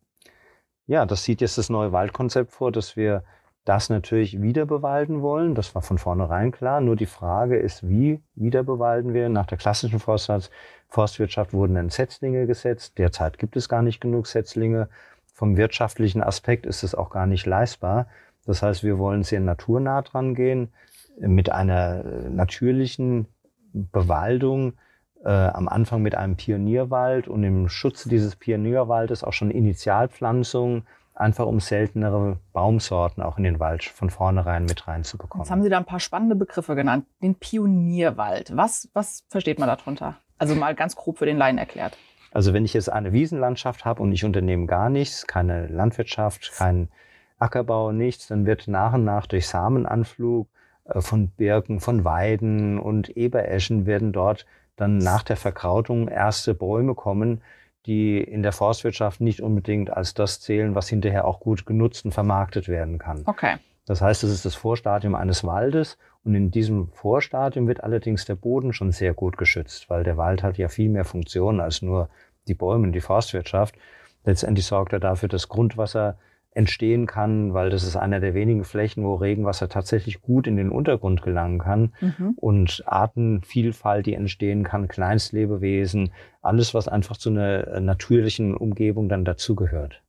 Ja, 0.87 1.07
das 1.07 1.25
sieht 1.25 1.40
jetzt 1.40 1.59
das 1.59 1.71
neue 1.71 1.93
Waldkonzept 1.93 2.52
vor, 2.52 2.71
dass 2.71 2.97
wir 2.97 3.25
das 3.64 3.88
natürlich 3.88 4.42
wieder 4.42 4.66
bewalden 4.66 5.23
wollen. 5.23 5.54
Das 5.54 5.75
war 5.75 5.83
von 5.83 5.99
vornherein 5.99 6.52
klar. 6.52 6.80
Nur 6.80 6.97
die 6.97 7.06
Frage 7.06 7.56
ist, 7.56 7.88
wie 7.88 8.21
wieder 8.35 8.62
bewalden 8.62 9.14
wir? 9.14 9.28
Nach 9.28 9.47
der 9.47 9.59
klassischen 9.59 10.00
Forstwirtschaft 10.00 11.52
wurden 11.52 11.75
dann 11.75 11.90
Setzlinge 11.90 12.47
gesetzt. 12.47 12.99
Derzeit 12.99 13.38
gibt 13.38 13.56
es 13.56 13.68
gar 13.68 13.83
nicht 13.83 14.00
genug 14.00 14.26
Setzlinge. 14.26 14.88
Vom 15.33 15.56
wirtschaftlichen 15.56 16.23
Aspekt 16.23 16.66
ist 16.66 16.83
es 16.83 16.94
auch 16.94 17.11
gar 17.11 17.26
nicht 17.26 17.47
leistbar. 17.47 18.06
Das 18.47 18.62
heißt, 18.62 18.85
wir 18.85 18.99
wollen 18.99 19.23
sehr 19.23 19.40
naturnah 19.40 20.02
dran 20.02 20.35
gehen, 20.35 20.73
mit 21.18 21.50
einer 21.50 22.04
natürlichen 22.28 23.26
Bewaldung, 23.73 24.75
äh, 25.25 25.30
am 25.30 25.68
Anfang 25.68 26.02
mit 26.02 26.14
einem 26.14 26.37
Pionierwald 26.37 27.28
und 27.28 27.42
im 27.44 27.68
Schutz 27.68 28.04
dieses 28.04 28.37
Pionierwaldes 28.37 29.25
auch 29.25 29.33
schon 29.33 29.50
Initialpflanzungen, 29.50 30.87
einfach 31.14 31.47
um 31.47 31.61
seltenere 31.61 32.38
Baumsorten 32.52 33.23
auch 33.23 33.38
in 33.38 33.44
den 33.44 33.61
Wald 33.61 33.85
von 33.85 34.11
vornherein 34.11 34.64
mit 34.64 34.87
reinzubekommen. 34.88 35.44
Jetzt 35.44 35.50
haben 35.50 35.62
Sie 35.62 35.68
da 35.68 35.78
ein 35.78 35.85
paar 35.85 36.00
spannende 36.00 36.35
Begriffe 36.35 36.75
genannt. 36.75 37.06
Den 37.23 37.37
Pionierwald. 37.37 38.56
Was, 38.56 38.88
was 38.92 39.25
versteht 39.28 39.59
man 39.59 39.68
darunter? 39.68 40.16
Also 40.38 40.54
mal 40.54 40.75
ganz 40.75 40.97
grob 40.97 41.18
für 41.18 41.26
den 41.26 41.38
Laien 41.38 41.59
erklärt. 41.59 41.97
Also 42.33 42.52
wenn 42.52 42.64
ich 42.64 42.75
jetzt 42.75 42.90
eine 42.90 43.12
Wiesenlandschaft 43.12 43.85
habe 43.85 44.02
und 44.02 44.11
ich 44.11 44.25
unternehme 44.25 44.66
gar 44.66 44.90
nichts, 44.90 45.26
keine 45.28 45.68
Landwirtschaft, 45.68 46.52
kein 46.56 46.88
Ackerbau, 47.38 47.92
nichts, 47.92 48.26
dann 48.26 48.44
wird 48.44 48.66
nach 48.66 48.94
und 48.94 49.04
nach 49.04 49.26
durch 49.26 49.47
Samenanflug 49.47 50.49
äh, 50.85 51.00
von 51.00 51.28
Birken, 51.28 51.78
von 51.78 52.04
Weiden 52.04 52.80
und 52.80 53.16
Ebereschen 53.16 53.87
werden 53.87 54.12
dort 54.12 54.47
dann 54.76 54.99
nach 54.99 55.23
der 55.23 55.37
Verkrautung 55.37 56.09
erste 56.09 56.54
Bäume 56.54 56.97
kommen, 56.97 57.42
die 57.86 58.18
in 58.18 58.42
der 58.42 58.52
Forstwirtschaft 58.52 59.20
nicht 59.20 59.40
unbedingt 59.40 59.90
als 59.90 60.14
das 60.14 60.40
zählen, 60.40 60.74
was 60.74 60.88
hinterher 60.88 61.26
auch 61.26 61.40
gut 61.40 61.66
genutzt 61.66 62.04
und 62.04 62.12
vermarktet 62.12 62.68
werden 62.68 62.98
kann. 62.98 63.22
Okay. 63.26 63.56
Das 63.86 64.00
heißt, 64.00 64.24
es 64.24 64.30
ist 64.30 64.46
das 64.46 64.54
Vorstadium 64.54 65.14
eines 65.14 65.44
Waldes 65.44 65.98
und 66.24 66.34
in 66.34 66.50
diesem 66.50 66.88
Vorstadium 66.88 67.68
wird 67.68 67.84
allerdings 67.84 68.24
der 68.24 68.34
Boden 68.34 68.72
schon 68.72 68.92
sehr 68.92 69.12
gut 69.12 69.36
geschützt, 69.36 69.90
weil 69.90 70.04
der 70.04 70.16
Wald 70.16 70.42
hat 70.42 70.56
ja 70.56 70.68
viel 70.68 70.88
mehr 70.88 71.04
Funktionen 71.04 71.60
als 71.60 71.82
nur 71.82 72.08
die 72.48 72.54
Bäume 72.54 72.84
und 72.84 72.92
die 72.92 73.02
Forstwirtschaft. 73.02 73.74
Letztendlich 74.24 74.64
sorgt 74.64 74.94
er 74.94 75.00
dafür, 75.00 75.28
dass 75.28 75.50
Grundwasser 75.50 76.16
entstehen 76.54 77.06
kann, 77.06 77.52
weil 77.52 77.70
das 77.70 77.82
ist 77.82 77.96
einer 77.96 78.20
der 78.20 78.32
wenigen 78.34 78.64
Flächen, 78.64 79.04
wo 79.04 79.16
Regenwasser 79.16 79.68
tatsächlich 79.68 80.23
gut 80.23 80.46
in 80.46 80.56
den 80.56 80.70
Untergrund 80.70 81.23
gelangen 81.23 81.58
kann 81.58 81.92
mhm. 82.00 82.34
und 82.37 82.82
Artenvielfalt, 82.87 84.06
die 84.06 84.14
entstehen 84.14 84.62
kann, 84.62 84.88
Kleinstlebewesen, 84.88 86.12
alles, 86.42 86.73
was 86.73 86.88
einfach 86.88 87.16
zu 87.16 87.30
einer 87.30 87.80
natürlichen 87.80 88.56
Umgebung 88.56 89.08
dann 89.08 89.25
dazugehört. 89.25 90.00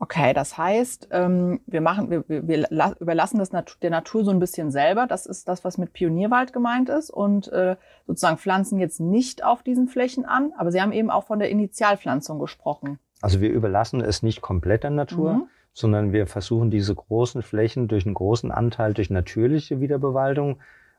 Okay, 0.00 0.32
das 0.32 0.56
heißt, 0.56 1.08
ähm, 1.10 1.60
wir 1.66 1.80
machen, 1.80 2.08
wir, 2.10 2.24
wir 2.28 2.68
überlassen 3.00 3.38
das 3.38 3.50
der 3.50 3.90
Natur 3.90 4.24
so 4.24 4.30
ein 4.30 4.38
bisschen 4.38 4.70
selber. 4.70 5.08
Das 5.08 5.26
ist 5.26 5.48
das, 5.48 5.64
was 5.64 5.76
mit 5.76 5.92
Pionierwald 5.92 6.52
gemeint 6.52 6.88
ist 6.88 7.10
und 7.10 7.48
äh, 7.48 7.74
sozusagen 8.06 8.38
pflanzen 8.38 8.78
jetzt 8.78 9.00
nicht 9.00 9.42
auf 9.44 9.64
diesen 9.64 9.88
Flächen 9.88 10.24
an. 10.24 10.52
Aber 10.56 10.70
Sie 10.70 10.80
haben 10.80 10.92
eben 10.92 11.10
auch 11.10 11.24
von 11.24 11.40
der 11.40 11.50
Initialpflanzung 11.50 12.38
gesprochen. 12.38 13.00
Also 13.20 13.40
wir 13.40 13.50
überlassen 13.50 14.00
es 14.00 14.22
nicht 14.22 14.40
komplett 14.40 14.84
der 14.84 14.90
Natur, 14.90 15.32
mhm. 15.32 15.48
Sondern 15.78 16.12
wir 16.12 16.26
versuchen 16.26 16.70
diese 16.70 16.94
großen 16.94 17.42
Flächen 17.42 17.88
durch 17.88 18.04
einen 18.04 18.14
großen 18.14 18.50
Anteil 18.50 18.94
durch 18.94 19.10
natürliche 19.10 19.80
Wiederbewaldung 19.80 20.58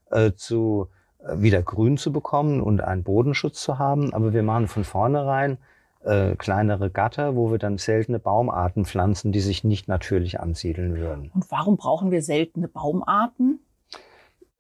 äh, 0.10 0.32
zu 0.34 0.88
äh, 1.20 1.42
wieder 1.42 1.62
grün 1.62 1.98
zu 1.98 2.12
bekommen 2.12 2.62
und 2.62 2.82
einen 2.82 3.04
Bodenschutz 3.04 3.62
zu 3.62 3.78
haben. 3.78 4.14
Aber 4.14 4.34
wir 4.34 4.44
machen 4.44 4.68
von 4.68 4.84
vornherein 4.84 5.58
äh, 6.04 6.36
kleinere 6.36 6.90
Gatter, 6.90 7.36
wo 7.36 7.52
wir 7.52 7.58
dann 7.58 7.78
seltene 7.78 8.20
Baumarten 8.20 8.86
pflanzen, 8.86 9.32
die 9.32 9.42
sich 9.42 9.64
nicht 9.64 9.88
natürlich 9.88 10.40
ansiedeln 10.40 10.96
würden. 10.96 11.30
Und 11.34 11.52
warum 11.52 11.76
brauchen 11.76 12.12
wir 12.12 12.22
seltene 12.22 12.68
Baumarten? 12.68 13.60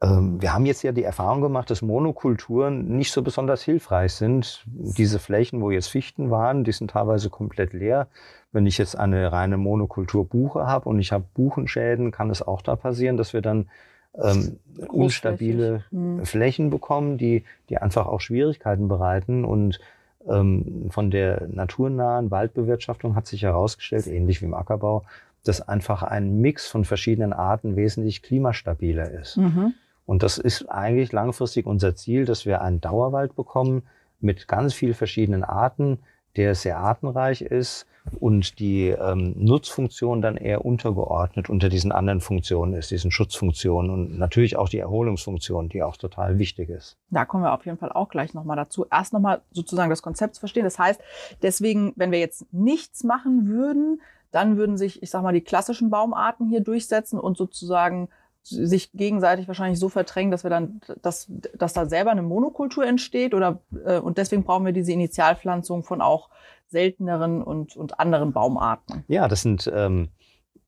Ähm, 0.01 0.41
wir 0.41 0.53
haben 0.53 0.65
jetzt 0.65 0.83
ja 0.83 0.91
die 0.91 1.03
Erfahrung 1.03 1.41
gemacht, 1.41 1.69
dass 1.69 1.81
Monokulturen 1.81 2.95
nicht 2.95 3.11
so 3.11 3.21
besonders 3.21 3.61
hilfreich 3.63 4.13
sind. 4.13 4.63
Diese 4.65 5.19
Flächen, 5.19 5.61
wo 5.61 5.71
jetzt 5.71 5.87
Fichten 5.87 6.31
waren, 6.31 6.63
die 6.63 6.71
sind 6.71 6.91
teilweise 6.91 7.29
komplett 7.29 7.73
leer. 7.73 8.07
Wenn 8.51 8.65
ich 8.65 8.77
jetzt 8.77 8.97
eine 8.97 9.31
reine 9.31 9.57
Monokultur 9.57 10.25
Buche 10.25 10.65
habe 10.65 10.87
und 10.87 10.99
ich 10.99 11.11
habe 11.11 11.25
Buchenschäden, 11.33 12.11
kann 12.11 12.29
es 12.29 12.41
auch 12.41 12.61
da 12.61 12.75
passieren, 12.75 13.17
dass 13.17 13.33
wir 13.33 13.41
dann 13.41 13.69
ähm, 14.15 14.57
unstabile 14.87 15.83
hm. 15.91 16.25
Flächen 16.25 16.69
bekommen, 16.69 17.17
die, 17.17 17.43
die 17.69 17.77
einfach 17.77 18.07
auch 18.07 18.21
Schwierigkeiten 18.21 18.87
bereiten. 18.87 19.43
Und 19.43 19.79
ähm, 20.27 20.87
von 20.89 21.11
der 21.11 21.47
naturnahen 21.49 22.31
Waldbewirtschaftung 22.31 23.15
hat 23.15 23.27
sich 23.27 23.43
herausgestellt, 23.43 24.07
ähnlich 24.07 24.41
wie 24.41 24.45
im 24.45 24.53
Ackerbau, 24.53 25.03
dass 25.43 25.67
einfach 25.67 26.03
ein 26.03 26.39
Mix 26.39 26.67
von 26.67 26.85
verschiedenen 26.85 27.33
Arten 27.33 27.75
wesentlich 27.75 28.21
klimastabiler 28.21 29.11
ist. 29.11 29.37
Mhm. 29.37 29.73
Und 30.09 30.23
das 30.23 30.39
ist 30.39 30.65
eigentlich 30.71 31.11
langfristig 31.11 31.67
unser 31.67 31.95
Ziel, 31.95 32.25
dass 32.25 32.47
wir 32.47 32.63
einen 32.63 32.81
Dauerwald 32.81 33.35
bekommen 33.35 33.83
mit 34.19 34.47
ganz 34.47 34.73
vielen 34.73 34.95
verschiedenen 34.95 35.43
Arten, 35.43 35.99
der 36.35 36.55
sehr 36.55 36.79
artenreich 36.79 37.43
ist 37.43 37.85
und 38.19 38.57
die 38.57 38.87
ähm, 38.87 39.35
Nutzfunktion 39.37 40.23
dann 40.23 40.35
eher 40.35 40.65
untergeordnet 40.65 41.47
unter 41.47 41.69
diesen 41.69 41.91
anderen 41.91 42.21
Funktionen 42.21 42.73
ist, 42.73 42.89
diesen 42.89 43.11
Schutzfunktionen 43.11 43.91
und 43.91 44.17
natürlich 44.17 44.57
auch 44.57 44.67
die 44.67 44.79
Erholungsfunktion, 44.79 45.69
die 45.69 45.83
auch 45.83 45.95
total 45.95 46.39
wichtig 46.39 46.69
ist. 46.69 46.97
Da 47.11 47.25
kommen 47.25 47.43
wir 47.43 47.53
auf 47.53 47.67
jeden 47.67 47.77
Fall 47.77 47.91
auch 47.91 48.09
gleich 48.09 48.33
nochmal 48.33 48.57
dazu. 48.57 48.87
Erst 48.89 49.13
nochmal 49.13 49.41
sozusagen 49.51 49.91
das 49.91 50.01
Konzept 50.01 50.33
zu 50.33 50.39
verstehen. 50.39 50.63
Das 50.63 50.79
heißt, 50.79 50.99
deswegen, 51.43 51.93
wenn 51.97 52.11
wir 52.11 52.19
jetzt 52.19 52.51
nichts 52.51 53.03
machen 53.03 53.47
würden, 53.47 54.01
dann 54.31 54.57
würden 54.57 54.75
sich, 54.75 55.03
ich 55.03 55.11
sag 55.11 55.21
mal, 55.21 55.33
die 55.33 55.41
klassischen 55.41 55.91
Baumarten 55.91 56.47
hier 56.47 56.61
durchsetzen 56.61 57.19
und 57.19 57.37
sozusagen 57.37 58.09
sich 58.43 58.91
gegenseitig 58.93 59.47
wahrscheinlich 59.47 59.79
so 59.79 59.89
verdrängen, 59.89 60.31
dass 60.31 60.43
wir 60.43 60.49
dann, 60.49 60.81
dass, 61.01 61.27
dass 61.57 61.73
da 61.73 61.85
selber 61.85 62.11
eine 62.11 62.21
Monokultur 62.21 62.85
entsteht 62.85 63.33
oder 63.33 63.61
äh, 63.85 63.99
und 63.99 64.17
deswegen 64.17 64.43
brauchen 64.43 64.65
wir 64.65 64.73
diese 64.73 64.91
Initialpflanzung 64.91 65.83
von 65.83 66.01
auch 66.01 66.29
selteneren 66.67 67.43
und, 67.43 67.75
und 67.75 67.99
anderen 67.99 68.31
Baumarten. 68.31 69.03
Ja, 69.07 69.27
das 69.27 69.41
sind 69.41 69.69
ähm, 69.73 70.09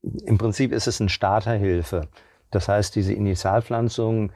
im 0.01 0.37
Prinzip 0.37 0.71
ist 0.71 0.87
es 0.87 0.99
eine 0.99 1.09
Starterhilfe. 1.09 2.07
Das 2.49 2.67
heißt, 2.67 2.95
diese 2.95 3.13
Initialpflanzung, 3.13 4.31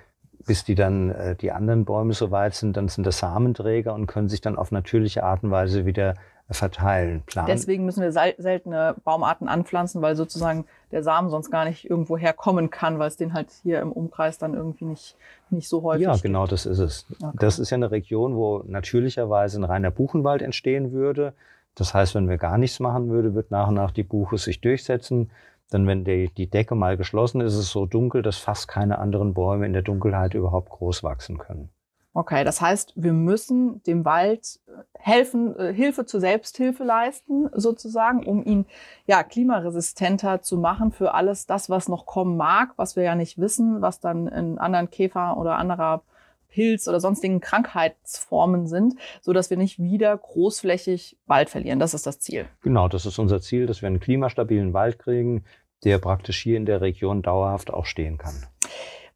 bis 0.45 0.63
die 0.63 0.75
dann 0.75 1.09
äh, 1.11 1.35
die 1.35 1.51
anderen 1.51 1.85
Bäume 1.85 2.13
so 2.13 2.31
weit 2.31 2.53
sind, 2.53 2.77
dann 2.77 2.87
sind 2.87 3.05
das 3.05 3.19
Samenträger 3.19 3.93
und 3.93 4.07
können 4.07 4.29
sich 4.29 4.41
dann 4.41 4.57
auf 4.57 4.71
natürliche 4.71 5.23
Art 5.23 5.43
und 5.43 5.51
Weise 5.51 5.85
wieder 5.85 6.15
verteilen, 6.49 7.23
planen. 7.25 7.47
Deswegen 7.47 7.85
müssen 7.85 8.03
wir 8.03 8.11
seltene 8.11 8.95
Baumarten 9.03 9.47
anpflanzen, 9.47 10.01
weil 10.01 10.15
sozusagen 10.15 10.65
der 10.91 11.01
Samen 11.01 11.29
sonst 11.29 11.49
gar 11.49 11.65
nicht 11.65 11.89
irgendwo 11.89 12.17
herkommen 12.17 12.69
kann, 12.69 12.99
weil 12.99 13.07
es 13.07 13.17
den 13.17 13.33
halt 13.33 13.49
hier 13.63 13.79
im 13.81 13.91
Umkreis 13.91 14.37
dann 14.37 14.53
irgendwie 14.53 14.85
nicht, 14.85 15.15
nicht 15.49 15.67
so 15.67 15.81
häufig 15.81 16.03
Ja, 16.03 16.11
gibt. 16.11 16.23
genau, 16.23 16.45
das 16.45 16.67
ist 16.67 16.77
es. 16.77 17.07
Okay. 17.19 17.35
Das 17.39 17.57
ist 17.57 17.71
ja 17.71 17.75
eine 17.75 17.89
Region, 17.89 18.35
wo 18.35 18.63
natürlicherweise 18.67 19.59
ein 19.59 19.63
reiner 19.63 19.89
Buchenwald 19.89 20.43
entstehen 20.43 20.91
würde. 20.91 21.33
Das 21.73 21.93
heißt, 21.93 22.13
wenn 22.13 22.29
wir 22.29 22.37
gar 22.37 22.57
nichts 22.59 22.79
machen 22.79 23.09
würden, 23.09 23.33
wird 23.33 23.49
nach 23.49 23.67
und 23.67 23.73
nach 23.73 23.91
die 23.91 24.03
Buche 24.03 24.37
sich 24.37 24.61
durchsetzen. 24.61 25.31
Dann, 25.71 25.87
wenn 25.87 26.05
die, 26.05 26.29
die 26.29 26.47
Decke 26.47 26.75
mal 26.75 26.95
geschlossen 26.95 27.41
ist, 27.41 27.53
ist 27.53 27.59
es 27.59 27.69
so 27.71 27.87
dunkel, 27.87 28.21
dass 28.21 28.37
fast 28.37 28.67
keine 28.67 28.99
anderen 28.99 29.33
Bäume 29.33 29.65
in 29.65 29.73
der 29.73 29.81
Dunkelheit 29.81 30.35
überhaupt 30.35 30.69
groß 30.69 31.01
wachsen 31.01 31.39
können. 31.39 31.69
Okay, 32.17 32.45
das 32.45 32.61
heißt, 32.61 32.93
wir 32.95 33.11
müssen 33.11 33.83
dem 33.83 34.05
Wald 34.05 34.61
äh, 34.67 34.71
helfen, 34.97 35.53
äh, 35.59 35.73
Hilfe 35.73 36.05
zur 36.05 36.21
Selbsthilfe 36.21 36.85
leisten, 36.85 37.49
sozusagen, 37.53 38.25
um 38.25 38.41
ihn 38.45 38.65
ja 39.05 39.21
klimaresistenter 39.21 40.41
zu 40.41 40.57
machen 40.57 40.93
für 40.93 41.13
alles 41.13 41.45
das, 41.45 41.69
was 41.69 41.89
noch 41.89 42.05
kommen 42.05 42.37
mag, 42.37 42.71
was 42.77 42.95
wir 42.95 43.03
ja 43.03 43.15
nicht 43.15 43.37
wissen, 43.37 43.81
was 43.81 43.99
dann 43.99 44.27
in 44.27 44.57
anderen 44.57 44.89
Käfer 44.89 45.35
oder 45.35 45.57
anderer 45.57 46.03
Pilz 46.47 46.87
oder 46.87 47.01
sonstigen 47.01 47.41
Krankheitsformen 47.41 48.65
sind, 48.67 48.95
so 49.19 49.33
dass 49.33 49.49
wir 49.49 49.57
nicht 49.57 49.77
wieder 49.77 50.17
großflächig 50.17 51.17
Wald 51.27 51.49
verlieren. 51.49 51.79
Das 51.79 51.93
ist 51.93 52.07
das 52.07 52.21
Ziel. 52.21 52.45
Genau, 52.61 52.87
das 52.87 53.05
ist 53.05 53.19
unser 53.19 53.41
Ziel, 53.41 53.65
dass 53.65 53.81
wir 53.81 53.87
einen 53.87 53.99
klimastabilen 53.99 54.71
Wald 54.71 54.99
kriegen, 54.99 55.43
der 55.83 55.97
praktisch 55.97 56.41
hier 56.41 56.55
in 56.55 56.65
der 56.65 56.79
Region 56.79 57.23
dauerhaft 57.23 57.73
auch 57.73 57.85
stehen 57.85 58.17
kann. 58.17 58.35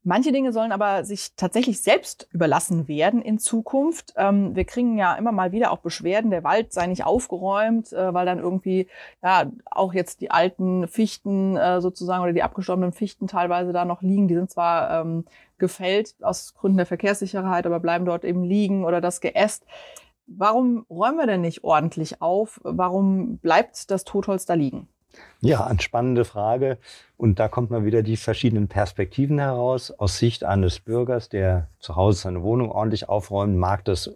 Manche 0.09 0.31
Dinge 0.31 0.51
sollen 0.51 0.71
aber 0.71 1.05
sich 1.05 1.35
tatsächlich 1.35 1.83
selbst 1.83 2.27
überlassen 2.31 2.87
werden 2.87 3.21
in 3.21 3.37
Zukunft. 3.37 4.15
Ähm, 4.17 4.55
wir 4.55 4.65
kriegen 4.65 4.97
ja 4.97 5.13
immer 5.13 5.31
mal 5.31 5.51
wieder 5.51 5.69
auch 5.69 5.77
Beschwerden, 5.77 6.31
der 6.31 6.43
Wald 6.43 6.73
sei 6.73 6.87
nicht 6.87 7.03
aufgeräumt, 7.03 7.93
äh, 7.93 8.11
weil 8.11 8.25
dann 8.25 8.39
irgendwie 8.39 8.87
ja 9.21 9.51
auch 9.69 9.93
jetzt 9.93 10.21
die 10.21 10.31
alten 10.31 10.87
Fichten 10.87 11.55
äh, 11.57 11.79
sozusagen 11.79 12.23
oder 12.23 12.33
die 12.33 12.41
abgestorbenen 12.41 12.91
Fichten 12.91 13.27
teilweise 13.27 13.71
da 13.71 13.85
noch 13.85 14.01
liegen. 14.01 14.27
Die 14.27 14.33
sind 14.33 14.49
zwar 14.49 14.99
ähm, 14.99 15.25
gefällt 15.59 16.15
aus 16.23 16.55
Gründen 16.55 16.77
der 16.77 16.87
Verkehrssicherheit, 16.87 17.67
aber 17.67 17.79
bleiben 17.79 18.05
dort 18.05 18.25
eben 18.25 18.43
liegen 18.43 18.85
oder 18.85 19.01
das 19.01 19.21
Geäst. 19.21 19.63
Warum 20.25 20.87
räumen 20.89 21.19
wir 21.19 21.27
denn 21.27 21.41
nicht 21.41 21.63
ordentlich 21.63 22.19
auf? 22.19 22.59
Warum 22.63 23.37
bleibt 23.37 23.91
das 23.91 24.05
Totholz 24.05 24.47
da 24.47 24.55
liegen? 24.55 24.87
Ja, 25.41 25.65
eine 25.65 25.81
spannende 25.81 26.25
Frage. 26.25 26.77
Und 27.17 27.39
da 27.39 27.47
kommt 27.47 27.71
mal 27.71 27.85
wieder 27.85 28.03
die 28.03 28.17
verschiedenen 28.17 28.67
Perspektiven 28.67 29.39
heraus. 29.39 29.91
Aus 29.91 30.17
Sicht 30.17 30.43
eines 30.43 30.79
Bürgers, 30.79 31.29
der 31.29 31.67
zu 31.79 31.95
Hause 31.95 32.21
seine 32.21 32.43
Wohnung 32.43 32.71
ordentlich 32.71 33.09
aufräumt, 33.09 33.57
mag 33.57 33.85
das 33.85 34.11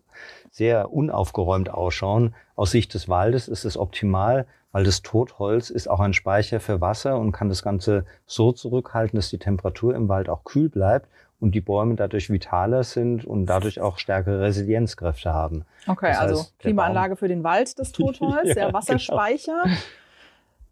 sehr 0.52 0.92
unaufgeräumt 0.92 1.70
ausschauen. 1.70 2.36
Aus 2.56 2.72
Sicht 2.72 2.94
des 2.94 3.10
Waldes 3.10 3.48
ist 3.48 3.66
es 3.66 3.78
optimal, 3.78 4.46
weil 4.72 4.84
das 4.84 5.02
Totholz 5.02 5.70
ist 5.70 5.90
auch 5.90 6.00
ein 6.00 6.14
Speicher 6.14 6.60
für 6.60 6.82
Wasser 6.82 7.18
und 7.18 7.32
kann 7.32 7.50
das 7.50 7.64
Ganze 7.64 8.06
so 8.26 8.52
zurückhalten, 8.52 9.18
dass 9.18 9.30
die 9.30 9.40
Temperatur 9.40 9.96
im 9.96 10.10
Wald 10.10 10.30
auch 10.30 10.44
kühl 10.44 10.70
bleibt 10.70 11.08
und 11.40 11.56
die 11.56 11.62
Bäume 11.62 11.96
dadurch 11.96 12.30
vitaler 12.30 12.84
sind 12.84 13.26
und 13.26 13.46
dadurch 13.48 13.82
auch 13.82 13.98
stärkere 13.98 14.42
Resilienzkräfte 14.42 15.34
haben. 15.34 15.66
Okay, 15.88 16.08
das 16.10 16.20
also 16.20 16.46
Klimaanlage 16.60 17.16
für 17.16 17.28
den 17.28 17.44
Wald, 17.44 17.78
das 17.80 17.92
Totholz, 17.94 18.50
ja, 18.50 18.54
der 18.54 18.66
genau. 18.68 18.78
Wasserspeicher. 18.78 19.62
Genau. 19.64 19.76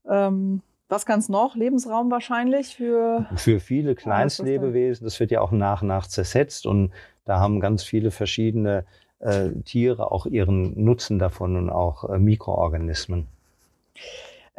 Ähm, 0.10 0.62
was 0.90 1.06
kann 1.06 1.20
es 1.20 1.30
noch? 1.30 1.56
Lebensraum 1.56 2.12
wahrscheinlich 2.12 2.76
für? 2.76 3.26
Für 3.36 3.60
viele 3.60 3.96
Kleinstlebewesen. 3.96 5.06
Das 5.06 5.20
wird 5.20 5.32
ja 5.32 5.40
auch 5.42 5.52
nach 5.52 5.82
und 5.82 5.88
nach 5.88 6.08
zersetzt 6.08 6.66
und 6.66 6.92
da 7.26 7.40
haben 7.40 7.60
ganz 7.60 7.84
viele 7.84 8.12
verschiedene 8.12 8.86
äh, 9.20 9.52
Tiere 9.64 10.12
auch 10.12 10.26
ihren 10.26 10.84
Nutzen 10.84 11.20
davon 11.20 11.56
und 11.56 11.70
auch 11.70 12.10
äh, 12.10 12.18
Mikroorganismen. 12.18 13.28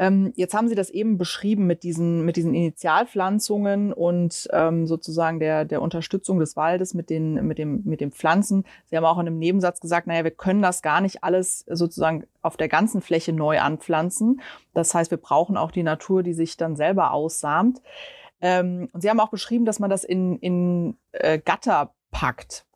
Ähm, 0.02 0.32
jetzt 0.34 0.52
haben 0.52 0.66
Sie 0.66 0.74
das 0.74 0.90
eben 0.90 1.16
beschrieben 1.16 1.68
mit 1.68 1.84
diesen, 1.84 2.24
mit 2.24 2.34
diesen 2.34 2.54
Initialpflanzungen 2.54 3.92
und 3.92 4.48
ähm, 4.52 4.88
sozusagen 4.88 5.38
der, 5.38 5.64
der 5.64 5.80
Unterstützung 5.80 6.40
des 6.40 6.56
Waldes 6.56 6.92
mit 6.92 7.08
den, 7.08 7.34
mit, 7.46 7.56
dem, 7.56 7.82
mit 7.84 8.00
den 8.00 8.10
Pflanzen. 8.10 8.64
Sie 8.86 8.96
haben 8.96 9.04
auch 9.04 9.20
in 9.20 9.28
einem 9.28 9.38
Nebensatz 9.38 9.78
gesagt, 9.78 10.08
naja, 10.08 10.24
wir 10.24 10.32
können 10.32 10.60
das 10.60 10.82
gar 10.82 11.00
nicht 11.00 11.22
alles 11.22 11.64
sozusagen 11.68 12.24
auf 12.40 12.56
der 12.56 12.66
ganzen 12.66 13.00
Fläche 13.00 13.32
neu 13.32 13.60
anpflanzen. 13.60 14.40
Das 14.74 14.92
heißt, 14.92 15.12
wir 15.12 15.18
brauchen 15.18 15.56
auch 15.56 15.70
die 15.70 15.84
Natur, 15.84 16.24
die 16.24 16.34
sich 16.34 16.56
dann 16.56 16.74
selber 16.74 17.12
aussamt. 17.12 17.80
Ähm, 18.40 18.88
und 18.92 19.02
Sie 19.02 19.08
haben 19.08 19.20
auch 19.20 19.30
beschrieben, 19.30 19.66
dass 19.66 19.78
man 19.78 19.88
das 19.88 20.02
in, 20.02 20.36
in 20.38 20.96
äh, 21.12 21.38
Gatter 21.38 21.94
packt. 22.10 22.66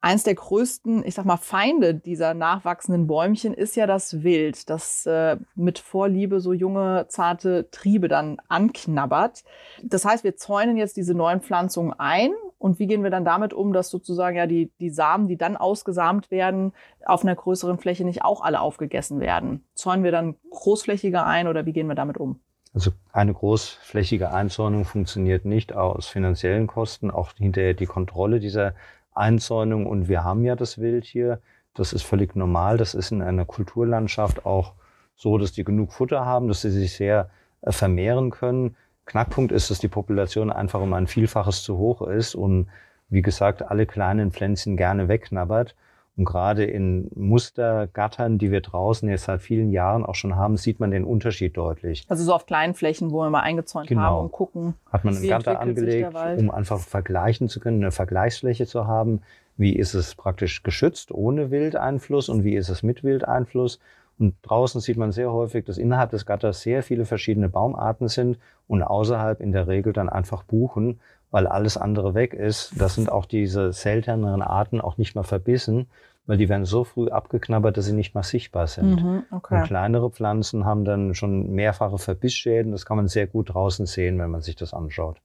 Eins 0.00 0.22
der 0.22 0.36
größten, 0.36 1.04
ich 1.04 1.14
sag 1.14 1.24
mal, 1.24 1.36
Feinde 1.36 1.92
dieser 1.94 2.32
nachwachsenden 2.32 3.08
Bäumchen 3.08 3.52
ist 3.52 3.74
ja 3.74 3.88
das 3.88 4.22
Wild, 4.22 4.70
das 4.70 5.06
äh, 5.06 5.38
mit 5.56 5.80
Vorliebe 5.80 6.40
so 6.40 6.52
junge, 6.52 7.06
zarte 7.08 7.68
Triebe 7.72 8.06
dann 8.06 8.36
anknabbert. 8.48 9.42
Das 9.82 10.04
heißt, 10.04 10.22
wir 10.22 10.36
zäunen 10.36 10.76
jetzt 10.76 10.96
diese 10.96 11.14
neuen 11.14 11.40
Pflanzungen 11.40 11.92
ein. 11.98 12.30
Und 12.58 12.78
wie 12.78 12.86
gehen 12.86 13.02
wir 13.02 13.10
dann 13.10 13.24
damit 13.24 13.54
um, 13.54 13.72
dass 13.72 13.88
sozusagen 13.88 14.36
ja 14.36 14.46
die, 14.46 14.70
die 14.80 14.90
Samen, 14.90 15.28
die 15.28 15.36
dann 15.36 15.56
ausgesamt 15.56 16.30
werden, 16.30 16.72
auf 17.04 17.22
einer 17.22 17.36
größeren 17.36 17.78
Fläche 17.78 18.04
nicht 18.04 18.22
auch 18.22 18.40
alle 18.40 18.60
aufgegessen 18.60 19.20
werden? 19.20 19.64
Zäunen 19.74 20.04
wir 20.04 20.12
dann 20.12 20.36
großflächiger 20.50 21.26
ein 21.26 21.48
oder 21.48 21.66
wie 21.66 21.72
gehen 21.72 21.88
wir 21.88 21.94
damit 21.94 22.18
um? 22.18 22.40
Also 22.74 22.90
eine 23.12 23.32
großflächige 23.32 24.30
Einzäunung 24.30 24.84
funktioniert 24.84 25.44
nicht 25.44 25.72
aus 25.72 26.06
finanziellen 26.06 26.66
Kosten, 26.66 27.10
auch 27.10 27.32
hinterher 27.36 27.74
die 27.74 27.86
Kontrolle 27.86 28.40
dieser 28.40 28.74
Einzäunung 29.18 29.86
und 29.86 30.08
wir 30.08 30.24
haben 30.24 30.44
ja 30.44 30.56
das 30.56 30.78
Wild 30.78 31.04
hier. 31.04 31.40
Das 31.74 31.92
ist 31.92 32.02
völlig 32.02 32.34
normal. 32.36 32.76
Das 32.76 32.94
ist 32.94 33.12
in 33.12 33.22
einer 33.22 33.44
Kulturlandschaft 33.44 34.46
auch 34.46 34.74
so, 35.14 35.36
dass 35.38 35.52
die 35.52 35.64
genug 35.64 35.92
Futter 35.92 36.24
haben, 36.24 36.48
dass 36.48 36.62
sie 36.62 36.70
sich 36.70 36.94
sehr 36.94 37.30
äh, 37.62 37.72
vermehren 37.72 38.30
können. 38.30 38.76
Knackpunkt 39.04 39.52
ist, 39.52 39.70
dass 39.70 39.78
die 39.78 39.88
Population 39.88 40.50
einfach 40.50 40.80
um 40.80 40.92
ein 40.92 41.06
Vielfaches 41.06 41.62
zu 41.62 41.78
hoch 41.78 42.02
ist 42.02 42.34
und 42.34 42.68
wie 43.08 43.22
gesagt, 43.22 43.62
alle 43.62 43.86
kleinen 43.86 44.32
Pflänzchen 44.32 44.76
gerne 44.76 45.08
wegknabbert. 45.08 45.74
Und 46.18 46.24
gerade 46.24 46.64
in 46.64 47.08
Mustergattern, 47.14 48.38
die 48.38 48.50
wir 48.50 48.60
draußen 48.60 49.08
jetzt 49.08 49.24
seit 49.24 49.40
vielen 49.40 49.70
Jahren 49.70 50.04
auch 50.04 50.16
schon 50.16 50.34
haben, 50.34 50.56
sieht 50.56 50.80
man 50.80 50.90
den 50.90 51.04
Unterschied 51.04 51.56
deutlich. 51.56 52.04
Also 52.08 52.24
so 52.24 52.34
auf 52.34 52.44
kleinen 52.44 52.74
Flächen, 52.74 53.12
wo 53.12 53.20
wir 53.20 53.30
mal 53.30 53.40
eingezäunt 53.42 53.86
Genau. 53.88 54.02
haben 54.02 54.20
und 54.24 54.32
gucken. 54.32 54.74
Hat 54.90 55.04
man 55.04 55.16
einen 55.16 55.28
Gatter 55.28 55.60
angelegt, 55.60 56.12
um 56.36 56.50
einfach 56.50 56.80
vergleichen 56.80 57.48
zu 57.48 57.60
können, 57.60 57.82
eine 57.82 57.92
Vergleichsfläche 57.92 58.66
zu 58.66 58.88
haben. 58.88 59.20
Wie 59.56 59.76
ist 59.76 59.94
es 59.94 60.16
praktisch 60.16 60.64
geschützt 60.64 61.12
ohne 61.12 61.52
Wildeinfluss 61.52 62.28
und 62.28 62.42
wie 62.42 62.56
ist 62.56 62.68
es 62.68 62.82
mit 62.82 63.04
Wildeinfluss? 63.04 63.78
Und 64.18 64.34
draußen 64.42 64.80
sieht 64.80 64.96
man 64.96 65.12
sehr 65.12 65.32
häufig, 65.32 65.64
dass 65.66 65.78
innerhalb 65.78 66.10
des 66.10 66.26
Gatters 66.26 66.62
sehr 66.62 66.82
viele 66.82 67.04
verschiedene 67.04 67.48
Baumarten 67.48 68.08
sind 68.08 68.38
und 68.66 68.82
außerhalb 68.82 69.40
in 69.40 69.52
der 69.52 69.68
Regel 69.68 69.92
dann 69.92 70.08
einfach 70.08 70.42
Buchen, 70.42 70.98
weil 71.30 71.46
alles 71.46 71.76
andere 71.76 72.14
weg 72.14 72.34
ist. 72.34 72.72
Das 72.80 72.96
sind 72.96 73.12
auch 73.12 73.26
diese 73.26 73.72
selteneren 73.72 74.42
Arten 74.42 74.80
auch 74.80 74.96
nicht 74.96 75.14
mehr 75.14 75.24
verbissen, 75.24 75.86
weil 76.28 76.36
die 76.36 76.50
werden 76.50 76.66
so 76.66 76.84
früh 76.84 77.08
abgeknabbert, 77.08 77.78
dass 77.78 77.86
sie 77.86 77.94
nicht 77.94 78.14
mehr 78.14 78.22
sichtbar 78.22 78.66
sind. 78.66 79.02
Mhm, 79.02 79.24
Und 79.30 79.36
okay. 79.38 79.62
kleinere 79.64 80.10
Pflanzen 80.10 80.66
haben 80.66 80.84
dann 80.84 81.14
schon 81.14 81.50
mehrfache 81.52 81.96
Verbissschäden. 81.96 82.70
Das 82.70 82.84
kann 82.84 82.98
man 82.98 83.08
sehr 83.08 83.26
gut 83.26 83.54
draußen 83.54 83.86
sehen, 83.86 84.18
wenn 84.18 84.30
man 84.30 84.42
sich 84.42 84.54
das 84.54 84.74
anschaut. 84.74 85.22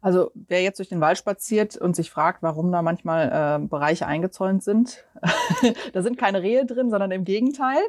Also 0.00 0.30
wer 0.34 0.62
jetzt 0.62 0.78
durch 0.78 0.88
den 0.88 1.00
Wald 1.00 1.18
spaziert 1.18 1.76
und 1.76 1.96
sich 1.96 2.08
fragt, 2.08 2.40
warum 2.44 2.70
da 2.70 2.82
manchmal 2.82 3.62
äh, 3.62 3.66
Bereiche 3.66 4.06
eingezäunt 4.06 4.62
sind, 4.62 5.04
da 5.92 6.02
sind 6.02 6.18
keine 6.18 6.40
Rehe 6.40 6.64
drin, 6.64 6.88
sondern 6.88 7.10
im 7.10 7.24
Gegenteil. 7.24 7.80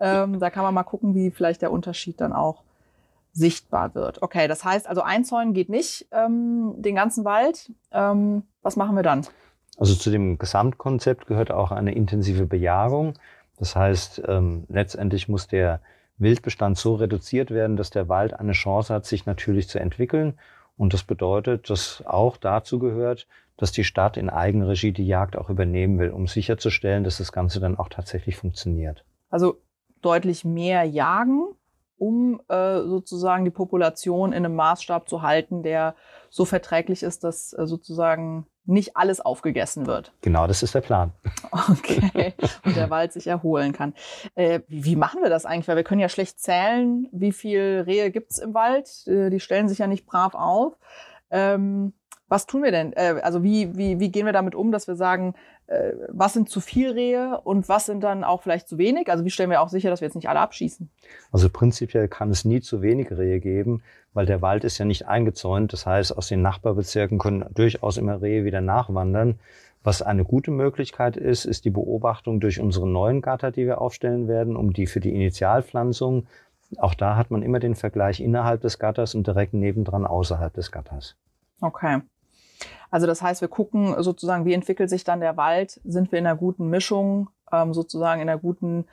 Ähm, 0.00 0.40
da 0.40 0.48
kann 0.48 0.62
man 0.62 0.72
mal 0.72 0.84
gucken, 0.84 1.14
wie 1.14 1.30
vielleicht 1.30 1.60
der 1.60 1.70
Unterschied 1.70 2.22
dann 2.22 2.32
auch 2.32 2.62
sichtbar 3.32 3.94
wird. 3.94 4.22
Okay, 4.22 4.48
das 4.48 4.64
heißt 4.64 4.88
also 4.88 5.02
einzäunen 5.02 5.52
geht 5.52 5.68
nicht, 5.68 6.08
ähm, 6.12 6.76
den 6.78 6.94
ganzen 6.94 7.26
Wald. 7.26 7.70
Ähm, 7.92 8.44
was 8.62 8.76
machen 8.76 8.96
wir 8.96 9.02
dann? 9.02 9.26
Also 9.76 9.94
zu 9.94 10.10
dem 10.10 10.38
Gesamtkonzept 10.38 11.26
gehört 11.26 11.50
auch 11.50 11.70
eine 11.70 11.94
intensive 11.94 12.46
Bejagung. 12.46 13.14
Das 13.58 13.76
heißt, 13.76 14.22
ähm, 14.26 14.64
letztendlich 14.68 15.28
muss 15.28 15.48
der 15.48 15.80
Wildbestand 16.18 16.78
so 16.78 16.94
reduziert 16.94 17.50
werden, 17.50 17.76
dass 17.76 17.90
der 17.90 18.08
Wald 18.08 18.34
eine 18.34 18.52
Chance 18.52 18.92
hat, 18.92 19.04
sich 19.04 19.26
natürlich 19.26 19.68
zu 19.68 19.78
entwickeln. 19.78 20.38
Und 20.76 20.94
das 20.94 21.04
bedeutet, 21.04 21.70
dass 21.70 22.02
auch 22.06 22.36
dazu 22.36 22.78
gehört, 22.78 23.26
dass 23.56 23.72
die 23.72 23.84
Stadt 23.84 24.16
in 24.16 24.28
Eigenregie 24.28 24.92
die 24.92 25.06
Jagd 25.06 25.36
auch 25.36 25.48
übernehmen 25.48 25.98
will, 25.98 26.10
um 26.10 26.26
sicherzustellen, 26.26 27.04
dass 27.04 27.18
das 27.18 27.32
Ganze 27.32 27.60
dann 27.60 27.78
auch 27.78 27.88
tatsächlich 27.88 28.36
funktioniert. 28.36 29.04
Also 29.30 29.58
deutlich 30.02 30.44
mehr 30.44 30.84
jagen, 30.84 31.48
um 31.98 32.40
äh, 32.48 32.80
sozusagen 32.82 33.44
die 33.44 33.50
Population 33.50 34.32
in 34.32 34.44
einem 34.44 34.54
Maßstab 34.54 35.08
zu 35.08 35.22
halten, 35.22 35.62
der 35.62 35.94
so 36.30 36.44
verträglich 36.44 37.02
ist, 37.02 37.24
dass 37.24 37.52
äh, 37.52 37.66
sozusagen 37.66 38.46
nicht 38.66 38.96
alles 38.96 39.20
aufgegessen 39.20 39.86
wird. 39.86 40.12
Genau, 40.22 40.46
das 40.46 40.62
ist 40.62 40.74
der 40.74 40.80
Plan. 40.80 41.12
Okay. 41.70 42.34
Und 42.64 42.76
der 42.76 42.90
Wald 42.90 43.12
sich 43.12 43.26
erholen 43.28 43.72
kann. 43.72 43.94
Äh, 44.34 44.60
wie, 44.68 44.84
wie 44.84 44.96
machen 44.96 45.22
wir 45.22 45.30
das 45.30 45.46
eigentlich? 45.46 45.68
Weil 45.68 45.76
wir 45.76 45.84
können 45.84 46.00
ja 46.00 46.08
schlecht 46.08 46.40
zählen, 46.40 47.08
wie 47.12 47.32
viel 47.32 47.84
Rehe 47.86 48.10
gibt's 48.10 48.38
im 48.38 48.54
Wald. 48.54 48.88
Äh, 49.06 49.30
die 49.30 49.40
stellen 49.40 49.68
sich 49.68 49.78
ja 49.78 49.86
nicht 49.86 50.04
brav 50.04 50.34
auf. 50.34 50.74
Ähm, 51.30 51.92
was 52.28 52.46
tun 52.46 52.62
wir 52.62 52.72
denn? 52.72 52.92
Äh, 52.92 53.20
also 53.22 53.42
wie, 53.42 53.76
wie, 53.76 54.00
wie 54.00 54.10
gehen 54.10 54.26
wir 54.26 54.32
damit 54.32 54.54
um, 54.54 54.72
dass 54.72 54.88
wir 54.88 54.96
sagen, 54.96 55.34
äh, 55.68 55.92
was 56.08 56.32
sind 56.32 56.48
zu 56.48 56.60
viel 56.60 56.90
Rehe 56.90 57.40
und 57.42 57.68
was 57.68 57.86
sind 57.86 58.02
dann 58.02 58.22
auch 58.22 58.42
vielleicht 58.42 58.68
zu 58.68 58.78
wenig? 58.78 59.10
Also 59.10 59.24
wie 59.24 59.30
stellen 59.30 59.50
wir 59.50 59.60
auch 59.60 59.68
sicher, 59.68 59.90
dass 59.90 60.00
wir 60.00 60.06
jetzt 60.06 60.14
nicht 60.14 60.28
alle 60.28 60.40
abschießen? 60.40 60.88
Also 61.32 61.48
prinzipiell 61.50 62.08
kann 62.08 62.30
es 62.30 62.44
nie 62.44 62.60
zu 62.60 62.82
wenig 62.82 63.10
Rehe 63.10 63.40
geben, 63.40 63.82
weil 64.14 64.26
der 64.26 64.42
Wald 64.42 64.64
ist 64.64 64.78
ja 64.78 64.84
nicht 64.84 65.08
eingezäunt. 65.08 65.72
Das 65.72 65.84
heißt, 65.84 66.16
aus 66.16 66.28
den 66.28 66.42
Nachbarbezirken 66.42 67.18
können 67.18 67.44
durchaus 67.54 67.96
immer 67.96 68.22
Rehe 68.22 68.44
wieder 68.44 68.60
nachwandern. 68.60 69.40
Was 69.82 70.02
eine 70.02 70.24
gute 70.24 70.50
Möglichkeit 70.50 71.16
ist, 71.16 71.44
ist 71.44 71.64
die 71.64 71.70
Beobachtung 71.70 72.40
durch 72.40 72.60
unsere 72.60 72.88
neuen 72.88 73.22
Gatter, 73.22 73.50
die 73.50 73.66
wir 73.66 73.80
aufstellen 73.80 74.26
werden, 74.26 74.56
um 74.56 74.72
die 74.72 74.86
für 74.86 75.00
die 75.00 75.14
Initialpflanzung. 75.14 76.26
Auch 76.78 76.94
da 76.94 77.16
hat 77.16 77.30
man 77.30 77.42
immer 77.42 77.60
den 77.60 77.76
Vergleich 77.76 78.20
innerhalb 78.20 78.62
des 78.62 78.78
Gatters 78.78 79.14
und 79.14 79.26
direkt 79.26 79.54
nebendran 79.54 80.04
außerhalb 80.04 80.52
des 80.52 80.72
Gatters. 80.72 81.16
Okay. 81.60 82.00
Also 82.90 83.06
das 83.06 83.22
heißt, 83.22 83.40
wir 83.40 83.48
gucken 83.48 84.02
sozusagen, 84.02 84.44
wie 84.44 84.54
entwickelt 84.54 84.90
sich 84.90 85.04
dann 85.04 85.20
der 85.20 85.36
Wald? 85.36 85.80
Sind 85.84 86.12
wir 86.12 86.18
in 86.18 86.26
einer 86.26 86.36
guten 86.36 86.68
Mischung, 86.68 87.28
ähm, 87.52 87.74
sozusagen 87.74 88.20
in 88.20 88.28
einer 88.28 88.38
guten 88.38 88.86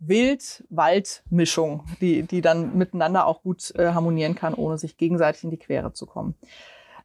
Wild-Wald-Mischung, 0.00 1.84
die, 2.00 2.22
die 2.22 2.40
dann 2.40 2.76
miteinander 2.76 3.26
auch 3.26 3.42
gut 3.42 3.74
äh, 3.76 3.92
harmonieren 3.92 4.34
kann, 4.34 4.54
ohne 4.54 4.78
sich 4.78 4.96
gegenseitig 4.96 5.44
in 5.44 5.50
die 5.50 5.58
Quere 5.58 5.92
zu 5.92 6.06
kommen. 6.06 6.34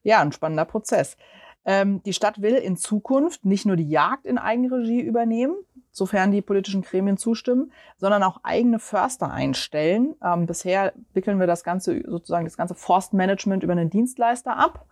Ja, 0.04 0.22
ein 0.22 0.32
spannender 0.32 0.66
Prozess. 0.66 1.18
Ähm, 1.66 2.02
die 2.04 2.14
Stadt 2.14 2.42
will 2.42 2.56
in 2.56 2.78
Zukunft 2.78 3.44
nicht 3.44 3.66
nur 3.66 3.76
die 3.76 3.90
Jagd 3.90 4.26
in 4.26 4.38
Eigenregie 4.38 5.02
übernehmen, 5.02 5.56
sofern 5.92 6.32
die 6.32 6.42
politischen 6.42 6.84
Gremien 6.84 7.18
zustimmen, 7.18 7.72
sondern 7.98 8.24
auch 8.24 8.40
eigene 8.44 8.80
Förster 8.80 9.32
einstellen. 9.32 10.16
Ähm, 10.24 10.46
bisher 10.46 10.94
wickeln 11.14 11.40
wir 11.40 11.48
das 11.48 11.64
ganze, 11.64 12.02
sozusagen 12.08 12.46
das 12.46 12.58
ganze 12.58 12.76
Forstmanagement 12.76 13.64
über 13.64 13.74
einen 13.74 13.90
Dienstleister 13.90 14.56
ab 14.56 14.86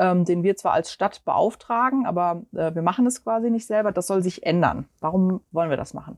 ähm, 0.00 0.24
den 0.24 0.42
wir 0.42 0.56
zwar 0.56 0.72
als 0.72 0.90
Stadt 0.90 1.22
beauftragen, 1.26 2.06
aber 2.06 2.42
äh, 2.54 2.74
wir 2.74 2.80
machen 2.80 3.06
es 3.06 3.22
quasi 3.22 3.50
nicht 3.50 3.66
selber. 3.66 3.92
Das 3.92 4.06
soll 4.06 4.22
sich 4.22 4.46
ändern. 4.46 4.86
Warum 5.00 5.42
wollen 5.52 5.68
wir 5.68 5.76
das 5.76 5.92
machen? 5.92 6.16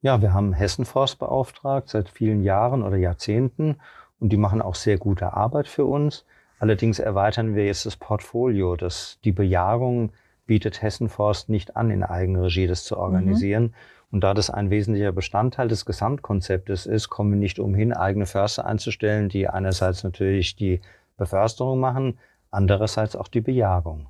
Ja, 0.00 0.22
wir 0.22 0.32
haben 0.32 0.54
Hessenforst 0.54 1.18
beauftragt 1.18 1.90
seit 1.90 2.08
vielen 2.08 2.42
Jahren 2.42 2.82
oder 2.82 2.96
Jahrzehnten 2.96 3.76
und 4.18 4.30
die 4.30 4.38
machen 4.38 4.62
auch 4.62 4.74
sehr 4.74 4.96
gute 4.96 5.34
Arbeit 5.34 5.68
für 5.68 5.84
uns. 5.84 6.24
Allerdings 6.58 6.98
erweitern 6.98 7.54
wir 7.54 7.66
jetzt 7.66 7.84
das 7.84 7.96
Portfolio, 7.96 8.76
dass 8.76 9.18
die 9.24 9.32
Bejagung 9.32 10.12
bietet 10.46 10.80
Hessenforst 10.80 11.50
nicht 11.50 11.76
an, 11.76 11.90
in 11.90 12.02
Eigenregie 12.02 12.66
das 12.66 12.84
zu 12.84 12.96
organisieren. 12.96 13.74
Und 14.10 14.24
da 14.24 14.32
das 14.32 14.48
ein 14.48 14.70
wesentlicher 14.70 15.12
Bestandteil 15.12 15.68
des 15.68 15.84
Gesamtkonzeptes 15.84 16.86
ist, 16.86 17.10
kommen 17.10 17.32
wir 17.32 17.38
nicht 17.38 17.58
umhin, 17.58 17.92
eigene 17.92 18.26
Förster 18.26 18.64
einzustellen, 18.64 19.28
die 19.28 19.48
einerseits 19.48 20.02
natürlich 20.02 20.56
die 20.56 20.80
Beförsterung 21.16 21.78
machen, 21.78 22.18
andererseits 22.52 23.16
auch 23.16 23.28
die 23.28 23.40
Bejagung. 23.40 24.08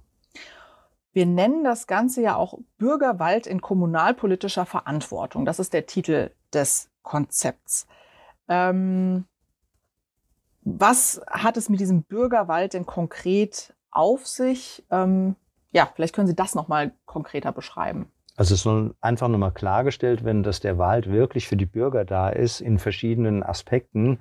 Wir 1.12 1.26
nennen 1.26 1.62
das 1.62 1.86
Ganze 1.86 2.22
ja 2.22 2.36
auch 2.36 2.58
Bürgerwald 2.78 3.46
in 3.46 3.60
kommunalpolitischer 3.60 4.64
Verantwortung. 4.64 5.44
Das 5.44 5.58
ist 5.58 5.72
der 5.74 5.86
Titel 5.86 6.30
des 6.52 6.90
Konzepts. 7.02 7.86
Ähm, 8.48 9.26
was 10.62 11.20
hat 11.26 11.56
es 11.56 11.68
mit 11.68 11.80
diesem 11.80 12.04
Bürgerwald 12.04 12.74
denn 12.74 12.86
konkret 12.86 13.74
auf 13.90 14.26
sich? 14.26 14.84
Ähm, 14.90 15.36
ja, 15.72 15.88
vielleicht 15.94 16.14
können 16.14 16.28
Sie 16.28 16.36
das 16.36 16.54
nochmal 16.54 16.92
konkreter 17.04 17.52
beschreiben. 17.52 18.10
Also 18.36 18.54
es 18.54 18.62
soll 18.62 18.94
einfach 19.00 19.28
nochmal 19.28 19.52
klargestellt 19.52 20.24
werden, 20.24 20.42
dass 20.42 20.60
der 20.60 20.78
Wald 20.78 21.10
wirklich 21.10 21.48
für 21.48 21.56
die 21.56 21.66
Bürger 21.66 22.04
da 22.04 22.30
ist 22.30 22.60
in 22.60 22.78
verschiedenen 22.78 23.42
Aspekten. 23.42 24.20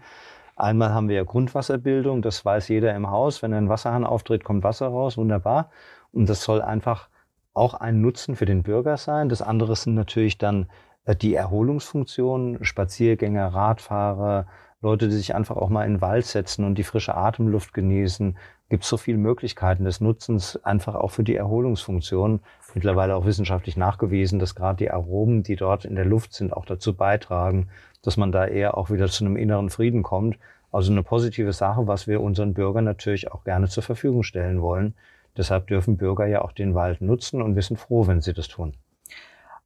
Einmal 0.62 0.94
haben 0.94 1.10
wir 1.10 1.16
ja 1.16 1.24
Grundwasserbildung, 1.24 2.22
das 2.22 2.46
weiß 2.46 2.68
jeder 2.68 2.96
im 2.96 3.10
Haus. 3.10 3.42
Wenn 3.42 3.52
ein 3.52 3.68
Wasserhahn 3.68 4.06
auftritt, 4.06 4.44
kommt 4.44 4.64
Wasser 4.64 4.90
raus, 4.90 5.18
wunderbar. 5.18 5.72
Und 6.12 6.30
das 6.30 6.44
soll 6.44 6.62
einfach 6.62 7.10
auch 7.54 7.74
ein 7.74 8.00
Nutzen 8.02 8.36
für 8.36 8.46
den 8.46 8.62
Bürger 8.62 8.98
sein. 8.98 9.28
Das 9.28 9.42
andere 9.42 9.76
sind 9.76 9.96
natürlich 9.96 10.38
dann 10.38 10.70
äh, 11.06 11.16
die 11.16 11.34
Erholungsfunktionen, 11.34 12.64
Spaziergänger, 12.64 13.48
Radfahrer, 13.48 14.46
Leute, 14.82 15.08
die 15.08 15.16
sich 15.16 15.34
einfach 15.34 15.58
auch 15.58 15.70
mal 15.70 15.86
in 15.86 15.96
den 15.96 16.02
Wald 16.02 16.28
setzen 16.28 16.64
und 16.64 16.76
die 16.76 16.84
frische 16.84 17.16
Atemluft 17.18 17.74
genießen. 17.74 18.38
Gibt 18.70 18.84
so 18.84 18.98
viele 18.98 19.18
Möglichkeiten 19.18 19.84
des 19.84 20.00
Nutzens 20.00 20.64
einfach 20.64 20.94
auch 20.94 21.10
für 21.10 21.24
die 21.24 21.36
Erholungsfunktion. 21.36 22.40
Mittlerweile 22.76 23.16
auch 23.16 23.26
wissenschaftlich 23.26 23.78
nachgewiesen, 23.78 24.40
dass 24.40 24.56
gerade 24.56 24.78
die 24.78 24.92
Aromen, 24.92 25.44
die 25.44 25.56
dort 25.56 25.86
in 25.86 25.96
der 25.96 26.06
Luft 26.06 26.34
sind, 26.34 26.54
auch 26.54 26.66
dazu 26.66 26.94
beitragen, 26.94 27.68
dass 28.02 28.18
man 28.18 28.32
da 28.32 28.46
eher 28.46 28.78
auch 28.78 28.90
wieder 28.90 29.08
zu 29.08 29.26
einem 29.26 29.36
inneren 29.36 29.70
Frieden 29.70 30.04
kommt. 30.04 30.38
Also 30.72 30.92
eine 30.92 31.04
positive 31.04 31.54
Sache, 31.54 31.88
was 31.88 32.08
wir 32.08 32.22
unseren 32.22 32.54
Bürgern 32.54 32.86
natürlich 32.86 33.32
auch 33.32 33.44
gerne 33.44 33.68
zur 33.68 33.84
Verfügung 33.84 34.24
stellen 34.24 34.62
wollen, 34.62 34.94
Deshalb 35.38 35.68
dürfen 35.68 35.98
Bürger 35.98 36.26
ja 36.26 36.42
auch 36.42 36.52
den 36.52 36.76
Wald 36.76 37.02
nutzen 37.02 37.42
und 37.42 37.56
wir 37.56 37.62
sind 37.62 37.78
froh, 37.78 38.08
wenn 38.08 38.22
sie 38.22 38.34
das 38.34 38.48
tun. 38.48 38.74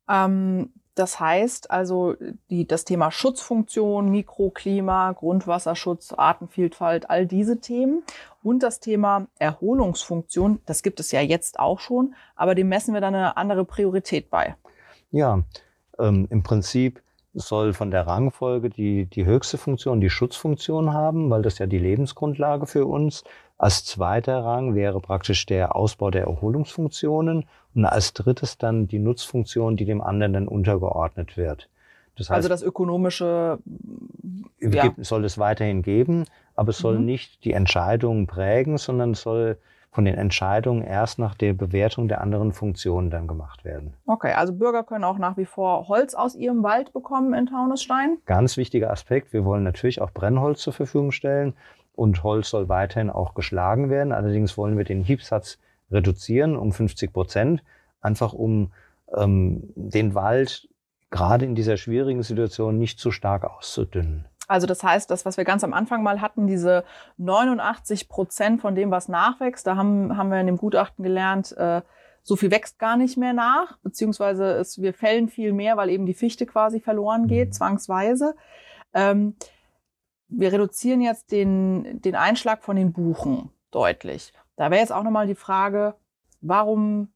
Ähm, 0.09 0.69
das 0.95 1.19
heißt 1.19 1.71
also, 1.71 2.15
die, 2.49 2.65
das 2.65 2.86
Thema 2.86 3.12
Schutzfunktion, 3.12 4.10
Mikroklima, 4.10 5.12
Grundwasserschutz, 5.12 6.13
Artenvielfalt, 6.13 7.10
all 7.10 7.25
diese 7.25 7.60
Themen 7.60 8.03
und 8.43 8.63
das 8.63 8.79
Thema 8.79 9.27
Erholungsfunktion, 9.38 10.62
das 10.65 10.84
gibt 10.84 10.99
es 10.99 11.12
ja 11.12 11.21
jetzt 11.21 11.60
auch 11.60 11.79
schon, 11.79 12.15
aber 12.36 12.55
dem 12.55 12.69
messen 12.69 12.93
wir 12.93 13.01
dann 13.01 13.13
eine 13.13 13.38
andere 13.38 13.65
Priorität 13.65 14.29
bei. 14.29 14.55
Ja, 15.12 15.43
ähm, 15.99 16.27
im 16.29 16.43
Prinzip 16.43 17.01
soll 17.34 17.73
von 17.73 17.91
der 17.91 18.08
Rangfolge 18.08 18.69
die, 18.69 19.05
die 19.05 19.25
höchste 19.25 19.58
Funktion 19.58 19.99
die 19.99 20.10
Schutzfunktion 20.10 20.93
haben, 20.93 21.29
weil 21.29 21.41
das 21.41 21.60
ja 21.60 21.65
die 21.65 21.77
Lebensgrundlage 21.77 22.65
für 22.65 22.86
uns. 22.86 23.23
Als 23.58 23.86
zweiter 23.86 24.43
Rang 24.43 24.75
wäre 24.75 24.99
praktisch 25.01 25.45
der 25.45 25.75
Ausbau 25.75 26.12
der 26.12 26.23
Erholungsfunktionen 26.23 27.45
und 27.75 27.85
als 27.85 28.13
drittes 28.13 28.57
dann 28.57 28.88
die 28.88 28.99
Nutzfunktion, 28.99 29.75
die 29.77 29.85
dem 29.85 30.01
anderen 30.01 30.33
dann 30.33 30.47
untergeordnet 30.47 31.38
wird. 31.38 31.69
Das 32.17 32.29
heißt, 32.29 32.38
also 32.38 32.49
das 32.49 32.63
ökonomische 32.63 33.59
ja. 34.59 34.93
soll 34.97 35.25
es 35.25 35.38
weiterhin 35.38 35.81
geben, 35.81 36.25
aber 36.55 36.69
es 36.69 36.77
soll 36.77 36.97
mhm. 36.99 37.05
nicht 37.05 37.43
die 37.43 37.51
Entscheidungen 37.51 38.25
prägen, 38.25 38.77
sondern 38.77 39.11
es 39.11 39.21
soll 39.21 39.57
von 39.91 40.05
den 40.05 40.15
Entscheidungen 40.15 40.83
erst 40.83 41.19
nach 41.19 41.35
der 41.35 41.53
Bewertung 41.53 42.09
der 42.09 42.19
anderen 42.19 42.51
Funktionen 42.51 43.09
dann 43.09 43.27
gemacht 43.27 43.63
werden. 43.63 43.93
Okay, 44.05 44.33
also 44.33 44.53
Bürger 44.53 44.83
können 44.83 45.05
auch 45.05 45.17
nach 45.17 45.38
wie 45.38 45.45
vor 45.45 45.88
Holz 45.88 46.15
aus 46.15 46.35
ihrem 46.35 46.63
Wald 46.63 46.91
bekommen 46.91 47.33
in 47.33 47.45
Taunusstein? 47.45 48.17
Ganz 48.25 48.57
wichtiger 48.57 48.91
Aspekt. 48.91 49.31
Wir 49.31 49.45
wollen 49.45 49.63
natürlich 49.63 50.01
auch 50.01 50.11
Brennholz 50.11 50.61
zur 50.61 50.73
Verfügung 50.73 51.13
stellen 51.13 51.53
und 51.95 52.23
Holz 52.23 52.49
soll 52.49 52.67
weiterhin 52.67 53.09
auch 53.09 53.35
geschlagen 53.35 53.89
werden. 53.89 54.11
Allerdings 54.11 54.57
wollen 54.57 54.77
wir 54.77 54.83
den 54.83 55.01
Hiebsatz 55.01 55.59
reduzieren 55.95 56.55
um 56.55 56.71
50 56.71 57.12
Prozent, 57.12 57.63
einfach 58.01 58.34
um 58.34 58.71
ähm, 59.15 59.73
den 59.75 60.13
Wald 60.13 60.69
gerade 61.10 61.45
in 61.45 61.55
dieser 61.55 61.77
schwierigen 61.77 62.23
Situation 62.23 62.77
nicht 62.77 62.99
zu 62.99 63.12
stark 63.12 63.45
auszudünnen. 63.45 64.27
Also 64.47 64.67
das 64.67 64.84
heißt, 64.84 65.10
das, 65.10 65.25
was 65.25 65.38
wir 65.38 65.43
ganz 65.43 65.63
am 65.63 65.73
Anfang 65.73 66.03
mal 66.03 66.21
hatten, 66.21 66.45
diese 66.45 66.84
89 67.17 68.10
Prozent 68.10 68.62
von 68.62 68.75
dem, 68.75 68.91
was 68.91 69.08
nachwächst, 69.08 69.65
da 69.65 69.75
haben, 69.75 70.17
haben 70.17 70.29
wir 70.29 70.39
in 70.39 70.45
dem 70.45 70.58
Gutachten 70.58 71.03
gelernt, 71.03 71.55
äh, 71.58 71.81
so 72.21 72.36
viel 72.36 72.51
wächst 72.51 72.79
gar 72.79 72.97
nicht 72.97 73.17
mehr 73.17 73.34
nach, 73.34 73.77
beziehungsweise 73.79 74.53
es, 74.53 74.81
wir 74.81 74.93
fällen 74.93 75.29
viel 75.29 75.53
mehr, 75.53 75.77
weil 75.77 75.89
eben 75.89 76.05
die 76.05 76.13
Fichte 76.13 76.45
quasi 76.45 76.79
verloren 76.79 77.27
geht, 77.27 77.49
mhm. 77.49 77.53
zwangsweise. 77.53 78.36
Ähm, 78.93 79.36
wir 80.27 80.51
reduzieren 80.51 81.01
jetzt 81.01 81.31
den, 81.31 82.01
den 82.01 82.15
Einschlag 82.15 82.63
von 82.63 82.75
den 82.75 82.93
Buchen 82.93 83.51
deutlich. 83.71 84.34
Da 84.55 84.71
wäre 84.71 84.81
jetzt 84.81 84.93
auch 84.93 85.03
nochmal 85.03 85.27
die 85.27 85.35
Frage, 85.35 85.95
warum 86.41 87.09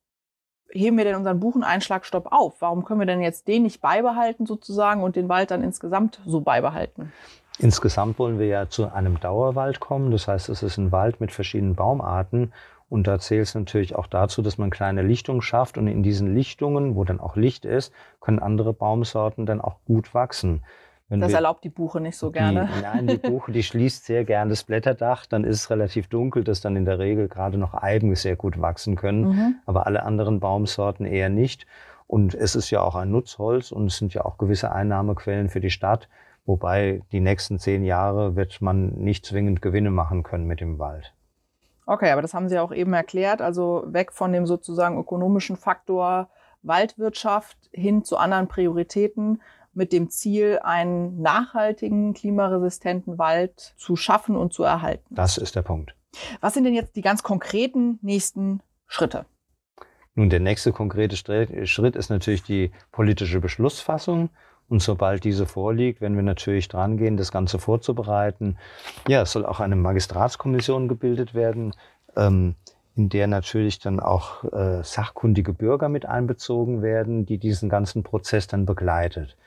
heben 0.72 0.98
wir 0.98 1.04
denn 1.04 1.16
unseren 1.16 1.40
Bucheneinschlagstopp 1.40 2.32
auf? 2.32 2.62
Warum 2.62 2.86
können 2.86 3.00
wir 3.00 3.08
denn 3.08 3.22
jetzt 3.22 3.48
den 3.48 3.64
nicht 3.64 3.82
beibehalten 3.82 4.46
sozusagen 4.46 5.04
und 5.04 5.16
den 5.16 5.30
Wald 5.30 5.52
dann 5.52 5.64
insgesamt 5.64 6.22
so 6.26 6.42
beibehalten? 6.42 7.12
Insgesamt 7.58 8.20
wollen 8.20 8.40
wir 8.40 8.48
ja 8.48 8.70
zu 8.70 8.92
einem 8.94 9.20
Dauerwald 9.20 9.80
kommen. 9.80 10.12
Das 10.12 10.28
heißt, 10.28 10.50
es 10.50 10.64
ist 10.64 10.78
ein 10.78 10.92
Wald 10.92 11.20
mit 11.20 11.32
verschiedenen 11.32 11.76
Baumarten. 11.76 12.54
Und 12.88 13.06
da 13.06 13.20
zählt 13.20 13.44
es 13.44 13.56
natürlich 13.56 13.96
auch 13.96 14.08
dazu, 14.08 14.42
dass 14.42 14.58
man 14.58 14.70
kleine 14.70 15.02
Lichtungen 15.02 15.42
schafft. 15.42 15.78
Und 15.78 15.88
in 15.88 16.02
diesen 16.02 16.34
Lichtungen, 16.34 16.96
wo 16.96 17.04
dann 17.04 17.20
auch 17.20 17.36
Licht 17.36 17.66
ist, 17.66 17.94
können 18.20 18.40
andere 18.40 18.74
Baumsorten 18.74 19.46
dann 19.46 19.62
auch 19.62 19.78
gut 19.86 20.14
wachsen. 20.14 20.64
Wenn 21.10 21.20
das 21.20 21.34
erlaubt 21.34 21.64
die 21.64 21.70
Buche 21.70 22.00
nicht 22.00 22.18
so 22.18 22.30
gerne. 22.32 22.70
Die, 22.78 22.82
nein, 22.84 23.08
die 23.08 23.18
Buche, 23.18 23.52
die 23.52 23.64
schließt 23.64 24.06
sehr 24.06 24.24
gern 24.24 24.50
das 24.50 24.64
Blätterdach. 24.64 25.26
Dann 25.26 25.44
ist 25.44 25.58
es 25.58 25.70
relativ 25.72 26.08
dunkel, 26.08 26.44
dass 26.44 26.62
dann 26.62 26.76
in 26.76 26.86
der 26.86 27.00
Regel 27.00 27.28
gerade 27.28 27.58
noch 27.58 27.74
Eiben 27.74 28.14
sehr 28.16 28.36
gut 28.36 28.62
wachsen 28.62 28.96
können. 28.96 29.28
Mhm. 29.28 29.56
Aber 29.66 29.88
alle 29.88 30.04
anderen 30.04 30.40
Baumsorten 30.40 31.06
eher 31.06 31.30
nicht. 31.30 31.66
Und 32.06 32.36
es 32.36 32.56
ist 32.56 32.70
ja 32.70 32.82
auch 32.82 32.96
ein 32.96 33.12
Nutzholz 33.12 33.72
und 33.72 33.88
es 33.88 33.98
sind 33.98 34.14
ja 34.14 34.24
auch 34.24 34.38
gewisse 34.38 34.72
Einnahmequellen 34.72 35.50
für 35.50 35.60
die 35.60 35.72
Stadt. 35.72 36.10
Wobei 36.46 37.02
die 37.12 37.20
nächsten 37.20 37.60
zehn 37.60 37.84
Jahre 37.84 38.36
wird 38.36 38.62
man 38.62 38.90
nicht 38.96 39.26
zwingend 39.26 39.62
Gewinne 39.62 39.92
machen 39.92 40.24
können 40.24 40.46
mit 40.46 40.62
dem 40.62 40.80
Wald. 40.80 41.14
Okay, 41.86 42.12
aber 42.12 42.22
das 42.22 42.36
haben 42.36 42.50
Sie 42.50 42.60
auch 42.60 42.72
eben 42.72 42.94
erklärt. 42.94 43.42
Also 43.42 43.84
weg 43.88 44.12
von 44.12 44.32
dem 44.32 44.46
sozusagen 44.46 45.00
ökonomischen 45.00 45.58
Faktor 45.58 46.30
Waldwirtschaft 46.62 47.58
hin 47.72 48.04
zu 48.04 48.18
anderen 48.18 48.48
Prioritäten 48.48 49.42
mit 49.74 49.94
dem 49.94 50.10
Ziel, 50.10 50.60
einen 50.64 51.22
nachhaltigen, 51.22 52.14
klimaresistenten 52.14 53.18
Wald 53.18 53.74
zu 53.78 53.96
schaffen 53.96 54.36
und 54.36 54.54
zu 54.54 54.64
erhalten. 54.64 55.06
Das 55.14 55.38
ist 55.38 55.56
der 55.56 55.62
Punkt. 55.62 55.96
Was 56.42 56.54
sind 56.54 56.64
denn 56.64 56.74
jetzt 56.74 56.96
die 56.96 57.02
ganz 57.02 57.24
konkreten 57.24 58.00
nächsten 58.02 58.62
Schritte? 58.88 59.26
Nun, 60.16 60.30
der 60.30 60.40
nächste 60.40 60.72
konkrete 60.72 61.16
Schritt 61.16 61.96
ist 61.96 62.10
natürlich 62.10 62.44
die 62.44 62.72
politische 62.92 63.40
Beschlussfassung. 63.40 64.30
Und 64.68 64.84
sobald 64.84 65.24
diese 65.24 65.48
vorliegt, 65.48 66.00
werden 66.00 66.16
wir 66.16 66.24
natürlich 66.24 66.68
dran 66.68 66.98
gehen, 66.98 67.18
das 67.18 67.32
Ganze 67.32 67.58
vorzubereiten. 67.58 68.58
Ja, 69.08 69.24
es 69.24 69.32
soll 69.32 69.46
auch 69.46 69.60
eine 69.60 69.76
Magistratskommission 69.76 70.88
gebildet 70.88 71.34
werden, 71.34 71.74
ähm, 72.16 72.56
in 72.96 73.10
der 73.10 73.28
natürlich 73.28 73.80
dann 73.80 74.00
auch 74.00 74.44
äh, 74.44 74.84
sachkundige 74.84 75.54
Bürger 75.54 75.90
mit 75.90 76.06
einbezogen 76.06 76.82
werden, 76.84 77.26
die 77.26 77.40
diesen 77.40 77.70
ganzen 77.70 78.04
Prozess 78.04 78.48
dann 78.48 78.66
begleitet. 78.66 79.38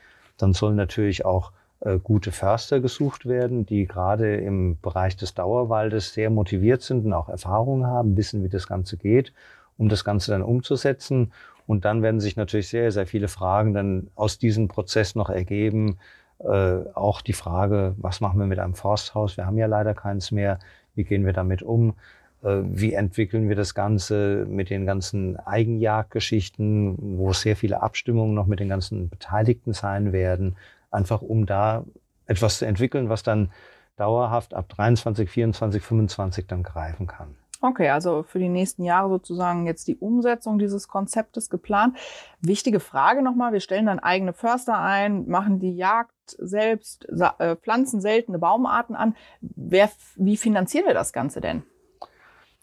Dann 0.43 0.51
sollen 0.53 0.75
natürlich 0.75 1.23
auch 1.23 1.53
äh, 1.79 1.99
gute 1.99 2.33
Förster 2.33 2.81
gesucht 2.81 3.25
werden, 3.25 3.65
die 3.65 3.87
gerade 3.87 4.35
im 4.35 4.77
Bereich 4.81 5.15
des 5.15 5.33
Dauerwaldes 5.33 6.13
sehr 6.13 6.29
motiviert 6.29 6.81
sind 6.81 7.05
und 7.05 7.13
auch 7.13 7.29
Erfahrungen 7.29 7.87
haben, 7.87 8.17
wissen, 8.17 8.43
wie 8.43 8.49
das 8.49 8.67
Ganze 8.67 8.97
geht, 8.97 9.31
um 9.77 9.87
das 9.87 10.03
Ganze 10.03 10.31
dann 10.31 10.43
umzusetzen. 10.43 11.31
Und 11.65 11.85
dann 11.85 12.01
werden 12.01 12.19
sich 12.19 12.35
natürlich 12.35 12.67
sehr, 12.67 12.91
sehr 12.91 13.07
viele 13.07 13.29
Fragen 13.29 13.73
dann 13.73 14.09
aus 14.15 14.37
diesem 14.37 14.67
Prozess 14.67 15.15
noch 15.15 15.29
ergeben. 15.29 15.97
Äh, 16.39 16.79
auch 16.93 17.21
die 17.21 17.31
Frage, 17.31 17.95
was 17.97 18.19
machen 18.19 18.37
wir 18.37 18.45
mit 18.45 18.59
einem 18.59 18.75
Forsthaus? 18.75 19.37
Wir 19.37 19.45
haben 19.45 19.57
ja 19.57 19.67
leider 19.67 19.93
keins 19.93 20.31
mehr. 20.31 20.59
Wie 20.93 21.05
gehen 21.05 21.25
wir 21.25 21.31
damit 21.31 21.63
um? 21.63 21.93
Äh, 22.43 22.61
wie 22.65 22.93
entwickeln 22.93 23.47
wir 23.49 23.55
das 23.55 23.73
Ganze 23.73 24.45
mit 24.47 24.69
den 24.69 24.85
ganzen 24.85 25.37
Eigenjagdgeschichten, 25.37 27.17
wo 27.17 27.33
sehr 27.33 27.55
viele 27.55 27.81
Abstimmungen 27.81 28.35
noch 28.35 28.47
mit 28.47 28.59
den 28.59 28.69
ganzen 28.69 29.09
Beteiligten 29.09 29.73
sein 29.73 30.11
werden, 30.11 30.57
einfach 30.91 31.21
um 31.21 31.45
da 31.45 31.85
etwas 32.25 32.59
zu 32.59 32.65
entwickeln, 32.65 33.09
was 33.09 33.23
dann 33.23 33.51
dauerhaft 33.95 34.53
ab 34.53 34.69
23, 34.69 35.29
24, 35.29 35.81
25 35.81 36.47
dann 36.47 36.63
greifen 36.63 37.07
kann. 37.07 37.35
Okay, 37.61 37.89
also 37.89 38.23
für 38.23 38.39
die 38.39 38.49
nächsten 38.49 38.83
Jahre 38.83 39.07
sozusagen 39.07 39.65
jetzt 39.65 39.87
die 39.87 39.95
Umsetzung 39.95 40.59
dieses 40.59 40.89
Konzeptes 40.89 41.49
geplant. 41.49 41.95
Wichtige 42.41 42.81
Frage 42.81 43.21
nochmal, 43.21 43.53
wir 43.53 43.61
stellen 43.61 43.85
dann 43.85 43.99
eigene 43.99 44.33
Förster 44.33 44.77
ein, 44.77 45.29
machen 45.29 45.59
die 45.59 45.73
Jagd 45.73 46.11
selbst, 46.39 47.07
äh, 47.07 47.55
pflanzen 47.55 48.01
seltene 48.01 48.37
Baumarten 48.37 48.97
an. 48.97 49.15
Wer, 49.39 49.89
wie 50.17 50.35
finanzieren 50.35 50.87
wir 50.87 50.93
das 50.93 51.13
Ganze 51.13 51.39
denn? 51.39 51.63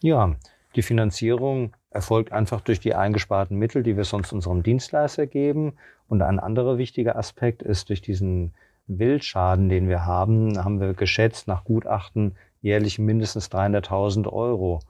Ja, 0.02 0.34
die 0.76 0.82
Finanzierung 0.82 1.74
erfolgt 1.90 2.32
einfach 2.32 2.60
durch 2.60 2.80
die 2.80 2.94
eingesparten 2.94 3.56
Mittel, 3.58 3.82
die 3.82 3.96
wir 3.96 4.04
sonst 4.04 4.32
unserem 4.32 4.62
Dienstleister 4.62 5.26
geben. 5.26 5.74
Und 6.08 6.22
ein 6.22 6.38
anderer 6.38 6.78
wichtiger 6.78 7.16
Aspekt 7.16 7.62
ist 7.62 7.88
durch 7.88 8.00
diesen 8.00 8.54
Wildschaden, 8.86 9.68
den 9.68 9.88
wir 9.88 10.06
haben, 10.06 10.62
haben 10.62 10.80
wir 10.80 10.94
geschätzt 10.94 11.48
nach 11.48 11.64
Gutachten 11.64 12.36
jährlich 12.62 12.98
mindestens 12.98 13.50
300.000 13.50 14.30
Euro. 14.30 14.80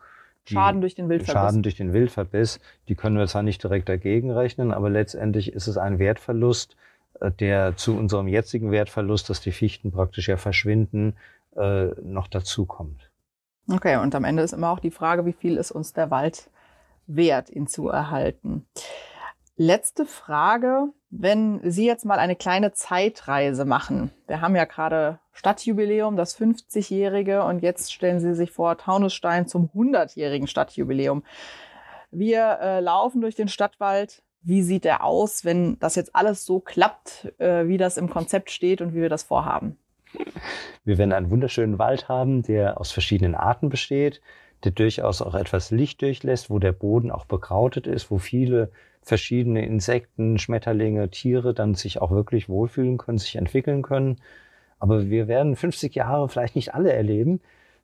Die 0.49 0.55
Schaden 0.55 0.81
durch 0.81 0.95
den 0.95 1.09
Wildverbiss. 1.09 1.33
Schaden 1.33 1.63
durch 1.63 1.75
den 1.77 1.93
Wildverbiss. 1.93 2.61
Die 2.89 2.95
können 2.95 3.19
wir 3.19 3.27
zwar 3.27 3.43
nicht 3.43 3.63
direkt 3.63 3.89
dagegen 3.89 4.31
rechnen, 4.31 4.73
aber 4.73 4.91
letztendlich 4.91 5.53
ist 5.53 5.67
es 5.67 5.77
ein 5.77 5.99
Wertverlust, 5.99 6.77
äh, 7.21 7.31
der 7.31 7.77
zu 7.77 7.97
unserem 7.97 8.29
jetzigen 8.29 8.71
Wertverlust, 8.71 9.31
dass 9.31 9.41
die 9.41 9.53
Fichten 9.53 9.93
praktisch 9.93 10.29
ja 10.29 10.37
verschwinden, 10.37 11.15
äh, 11.57 11.87
noch 12.03 12.29
dazukommt. 12.29 13.10
Okay, 13.73 13.97
und 13.97 14.15
am 14.15 14.25
Ende 14.25 14.43
ist 14.43 14.53
immer 14.53 14.71
auch 14.71 14.81
die 14.81 14.91
Frage, 14.91 15.27
wie 15.27 15.33
viel 15.33 15.57
ist 15.57 15.71
uns 15.71 15.93
der 15.93 16.11
Wald 16.11 16.51
wert, 17.07 17.51
ihn 17.51 17.67
zu 17.67 17.89
erhalten. 17.89 18.67
Letzte 19.57 20.07
Frage, 20.07 20.89
wenn 21.11 21.61
Sie 21.71 21.87
jetzt 21.87 22.05
mal 22.05 22.19
eine 22.19 22.35
kleine 22.35 22.73
Zeitreise 22.73 23.65
machen. 23.65 24.11
Wir 24.27 24.41
haben 24.41 24.57
ja 24.57 24.65
gerade 24.65 25.19
Stadtjubiläum, 25.33 26.17
das 26.17 26.39
50-jährige, 26.39 27.45
und 27.45 27.63
jetzt 27.63 27.93
stellen 27.93 28.21
Sie 28.21 28.35
sich 28.35 28.51
vor, 28.51 28.79
Taunusstein 28.79 29.47
zum 29.47 29.69
100-jährigen 29.75 30.47
Stadtjubiläum. 30.47 31.23
Wir 32.11 32.59
äh, 32.61 32.81
laufen 32.81 33.21
durch 33.21 33.35
den 33.35 33.49
Stadtwald. 33.49 34.23
Wie 34.43 34.63
sieht 34.63 34.87
er 34.87 35.05
aus, 35.05 35.45
wenn 35.45 35.79
das 35.79 35.95
jetzt 35.95 36.17
alles 36.17 36.45
so 36.45 36.61
klappt, 36.61 37.33
äh, 37.39 37.69
wie 37.69 37.77
das 37.77 37.99
im 37.99 38.09
Konzept 38.09 38.51
steht 38.51 38.81
und 38.81 38.95
wie 38.95 39.03
wir 39.03 39.11
das 39.11 39.23
vorhaben? 39.23 39.79
Wir 40.85 40.99
werden 40.99 41.13
einen 41.13 41.31
wunderschönen 41.31 41.79
Wald 41.79 42.09
haben, 42.09 42.43
der 42.43 42.81
aus 42.81 42.91
verschiedenen 42.91 43.35
Arten 43.35 43.69
besteht, 43.69 44.21
der 44.65 44.73
durchaus 44.73 45.23
auch 45.23 45.35
etwas 45.35 45.71
Licht 45.71 46.03
durchlässt, 46.03 46.51
wo 46.51 46.59
der 46.59 46.73
Boden 46.73 47.11
auch 47.11 47.25
bekrautet 47.25 47.87
ist, 47.87 48.11
wo 48.11 48.19
viele 48.19 48.71
verschiedene 49.03 49.65
Insekten, 49.65 50.39
Schmetterlinge, 50.39 51.11
Tiere 51.11 51.55
dann 51.55 51.75
sich 51.75 52.01
auch 52.01 52.11
wirklich 52.11 52.49
wohlfühlen 52.49 52.99
können, 52.99 53.19
sich 53.19 53.37
entwickeln 53.37 53.83
können. 53.83 54.17
Aber 54.79 55.09
wir 55.09 55.29
werden 55.29 55.57
50 55.57 55.95
Jahre 55.95 56.29
vielleicht 56.29 56.57
nicht 56.57 56.75
alle 56.75 56.93
erleben. 56.93 57.41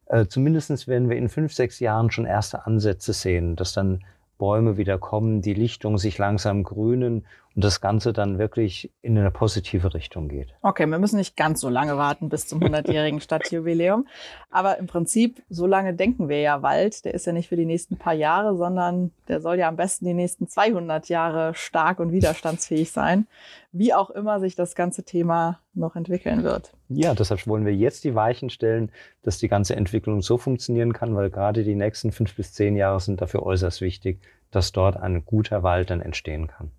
Äh, 0.07 0.27
Zumindest 0.27 0.89
werden 0.89 1.09
wir 1.09 1.17
in 1.17 1.29
fünf, 1.29 1.53
sechs 1.53 1.81
Jahren 1.81 2.11
schon 2.11 2.27
erste 2.27 2.67
Ansätze 2.67 3.13
sehen, 3.13 3.57
dass 3.57 3.73
dann 3.73 4.05
Bäume 4.39 4.77
wieder 4.77 4.99
kommen, 4.99 5.41
die 5.41 5.55
Lichtungen 5.55 5.99
sich 5.99 6.19
langsam 6.19 6.63
grünen 6.63 7.25
und 7.57 7.65
das 7.65 7.81
Ganze 7.81 8.13
dann 8.13 8.39
wirklich 8.39 8.93
in 9.01 9.17
eine 9.17 9.31
positive 9.31 9.95
Richtung 9.95 10.29
geht. 10.29 10.55
Okay, 10.61 10.87
wir 10.87 10.99
müssen 10.99 11.17
nicht 11.17 11.37
ganz 11.37 11.63
so 11.63 11.71
lange 11.71 11.97
warten 11.97 12.29
bis 12.29 12.47
zum 12.47 12.61
100-jährigen 12.61 13.21
Stadtjubiläum. 13.23 14.07
Aber 14.51 14.77
im 14.77 14.87
Prinzip, 14.87 15.43
so 15.49 15.67
lange 15.67 15.95
denken 15.95 16.29
wir 16.29 16.41
ja 16.41 16.61
Wald. 16.61 17.07
Der 17.07 17.15
ist 17.15 17.27
ja 17.27 17.33
nicht 17.33 17.49
für 17.49 17.57
die 17.57 17.65
nächsten 17.65 17.97
paar 17.97 18.13
Jahre, 18.13 18.57
sondern 18.57 19.11
der 19.27 19.41
soll 19.41 19.59
ja 19.59 19.69
am 19.69 19.77
besten 19.77 20.05
die 20.05 20.13
nächsten 20.13 20.49
200 20.49 21.09
Jahre 21.09 21.55
stark 21.55 21.99
und 21.99 22.13
widerstandsfähig 22.13 22.93
sein. 22.93 23.27
Wie 23.73 23.95
auch 23.95 24.11
immer 24.11 24.39
sich 24.39 24.55
das 24.55 24.75
ganze 24.75 25.05
Thema 25.05 25.59
noch 25.73 25.97
entwickeln 25.97 26.45
wird. 26.45 26.75
Ja, 26.91 27.15
deshalb 27.15 27.47
wollen 27.47 27.65
wir 27.65 27.75
jetzt 27.75 28.05
die 28.05 28.15
Weichen 28.15 28.51
stellen, 28.51 28.93
dass 29.23 29.39
die 29.39 29.49
ganze 29.49 29.77
Entwicklung 29.77 30.21
so 30.21 30.37
funktionieren 30.37 30.93
kann, 30.93 31.17
weil 31.17 31.31
gerade 31.31 31.65
die 31.65 31.75
nächsten 31.75 32.13
fünf 32.13 32.37
bis 32.37 32.53
zehn 32.53 32.77
Jahre 32.77 33.01
sind 33.01 33.23
dafür 33.23 33.45
äußerst 33.45 33.81
wichtig, 33.81 34.21
dass 34.51 34.73
dort 34.73 34.99
ein 34.99 35.25
guter 35.25 35.63
Wald 35.63 35.89
dann 35.89 36.03
entstehen 36.03 36.49
kann. 36.49 36.71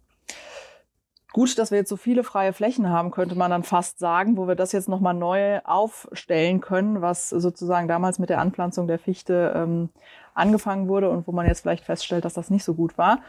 Gut, 1.37 1.59
dass 1.59 1.69
wir 1.69 1.77
jetzt 1.77 1.89
so 1.89 1.97
viele 1.97 2.23
freie 2.23 2.51
Flächen 2.51 2.89
haben, 2.89 3.11
könnte 3.11 3.35
man 3.35 3.51
dann 3.51 3.61
fast 3.61 3.99
sagen, 3.99 4.37
wo 4.37 4.47
wir 4.47 4.55
das 4.55 4.71
jetzt 4.71 4.89
nochmal 4.89 5.13
neu 5.13 5.59
aufstellen 5.65 6.61
können, 6.61 7.03
was 7.03 7.29
sozusagen 7.29 7.87
damals 7.87 8.17
mit 8.17 8.31
der 8.31 8.39
Anpflanzung 8.39 8.87
der 8.87 8.97
Fichte 8.97 9.53
ähm, 9.55 9.89
angefangen 10.33 10.87
wurde 10.87 11.11
und 11.11 11.27
wo 11.27 11.31
man 11.31 11.45
jetzt 11.45 11.61
vielleicht 11.61 11.83
feststellt, 11.85 12.25
dass 12.25 12.33
das 12.33 12.49
nicht 12.49 12.63
so 12.63 12.73
gut 12.73 12.97
war. 12.97 13.19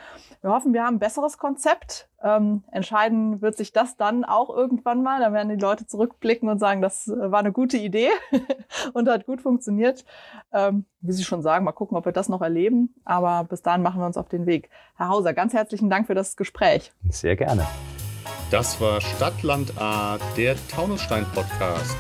Wir 0.40 0.50
hoffen, 0.50 0.72
wir 0.72 0.84
haben 0.84 0.96
ein 0.96 1.00
besseres 1.00 1.36
Konzept. 1.36 2.08
Ähm, 2.22 2.64
entscheiden 2.70 3.42
wird 3.42 3.58
sich 3.58 3.74
das 3.74 3.98
dann 3.98 4.24
auch 4.24 4.48
irgendwann 4.48 5.02
mal. 5.02 5.20
Dann 5.20 5.34
werden 5.34 5.50
die 5.50 5.62
Leute 5.62 5.86
zurückblicken 5.86 6.48
und 6.48 6.58
sagen, 6.58 6.80
das 6.80 7.08
äh, 7.08 7.30
war 7.30 7.40
eine 7.40 7.52
gute 7.52 7.76
Idee 7.76 8.08
und 8.94 9.06
hat 9.08 9.26
gut 9.26 9.42
funktioniert. 9.42 10.06
Ähm, 10.52 10.86
wie 11.02 11.12
Sie 11.12 11.24
schon 11.24 11.42
sagen, 11.42 11.64
mal 11.64 11.72
gucken, 11.72 11.96
ob 11.98 12.06
wir 12.06 12.12
das 12.12 12.30
noch 12.30 12.40
erleben. 12.40 12.94
Aber 13.04 13.44
bis 13.44 13.60
dahin 13.60 13.82
machen 13.82 14.00
wir 14.00 14.06
uns 14.06 14.16
auf 14.16 14.28
den 14.28 14.46
Weg. 14.46 14.70
Herr 14.96 15.08
Hauser, 15.08 15.34
ganz 15.34 15.52
herzlichen 15.52 15.90
Dank 15.90 16.06
für 16.06 16.14
das 16.14 16.36
Gespräch. 16.36 16.92
Sehr 17.10 17.36
gerne. 17.36 17.66
Das 18.50 18.80
war 18.80 19.00
Stadtland 19.00 19.76
A, 19.76 20.18
der 20.36 20.56
Taunusstein-Podcast. 20.68 21.96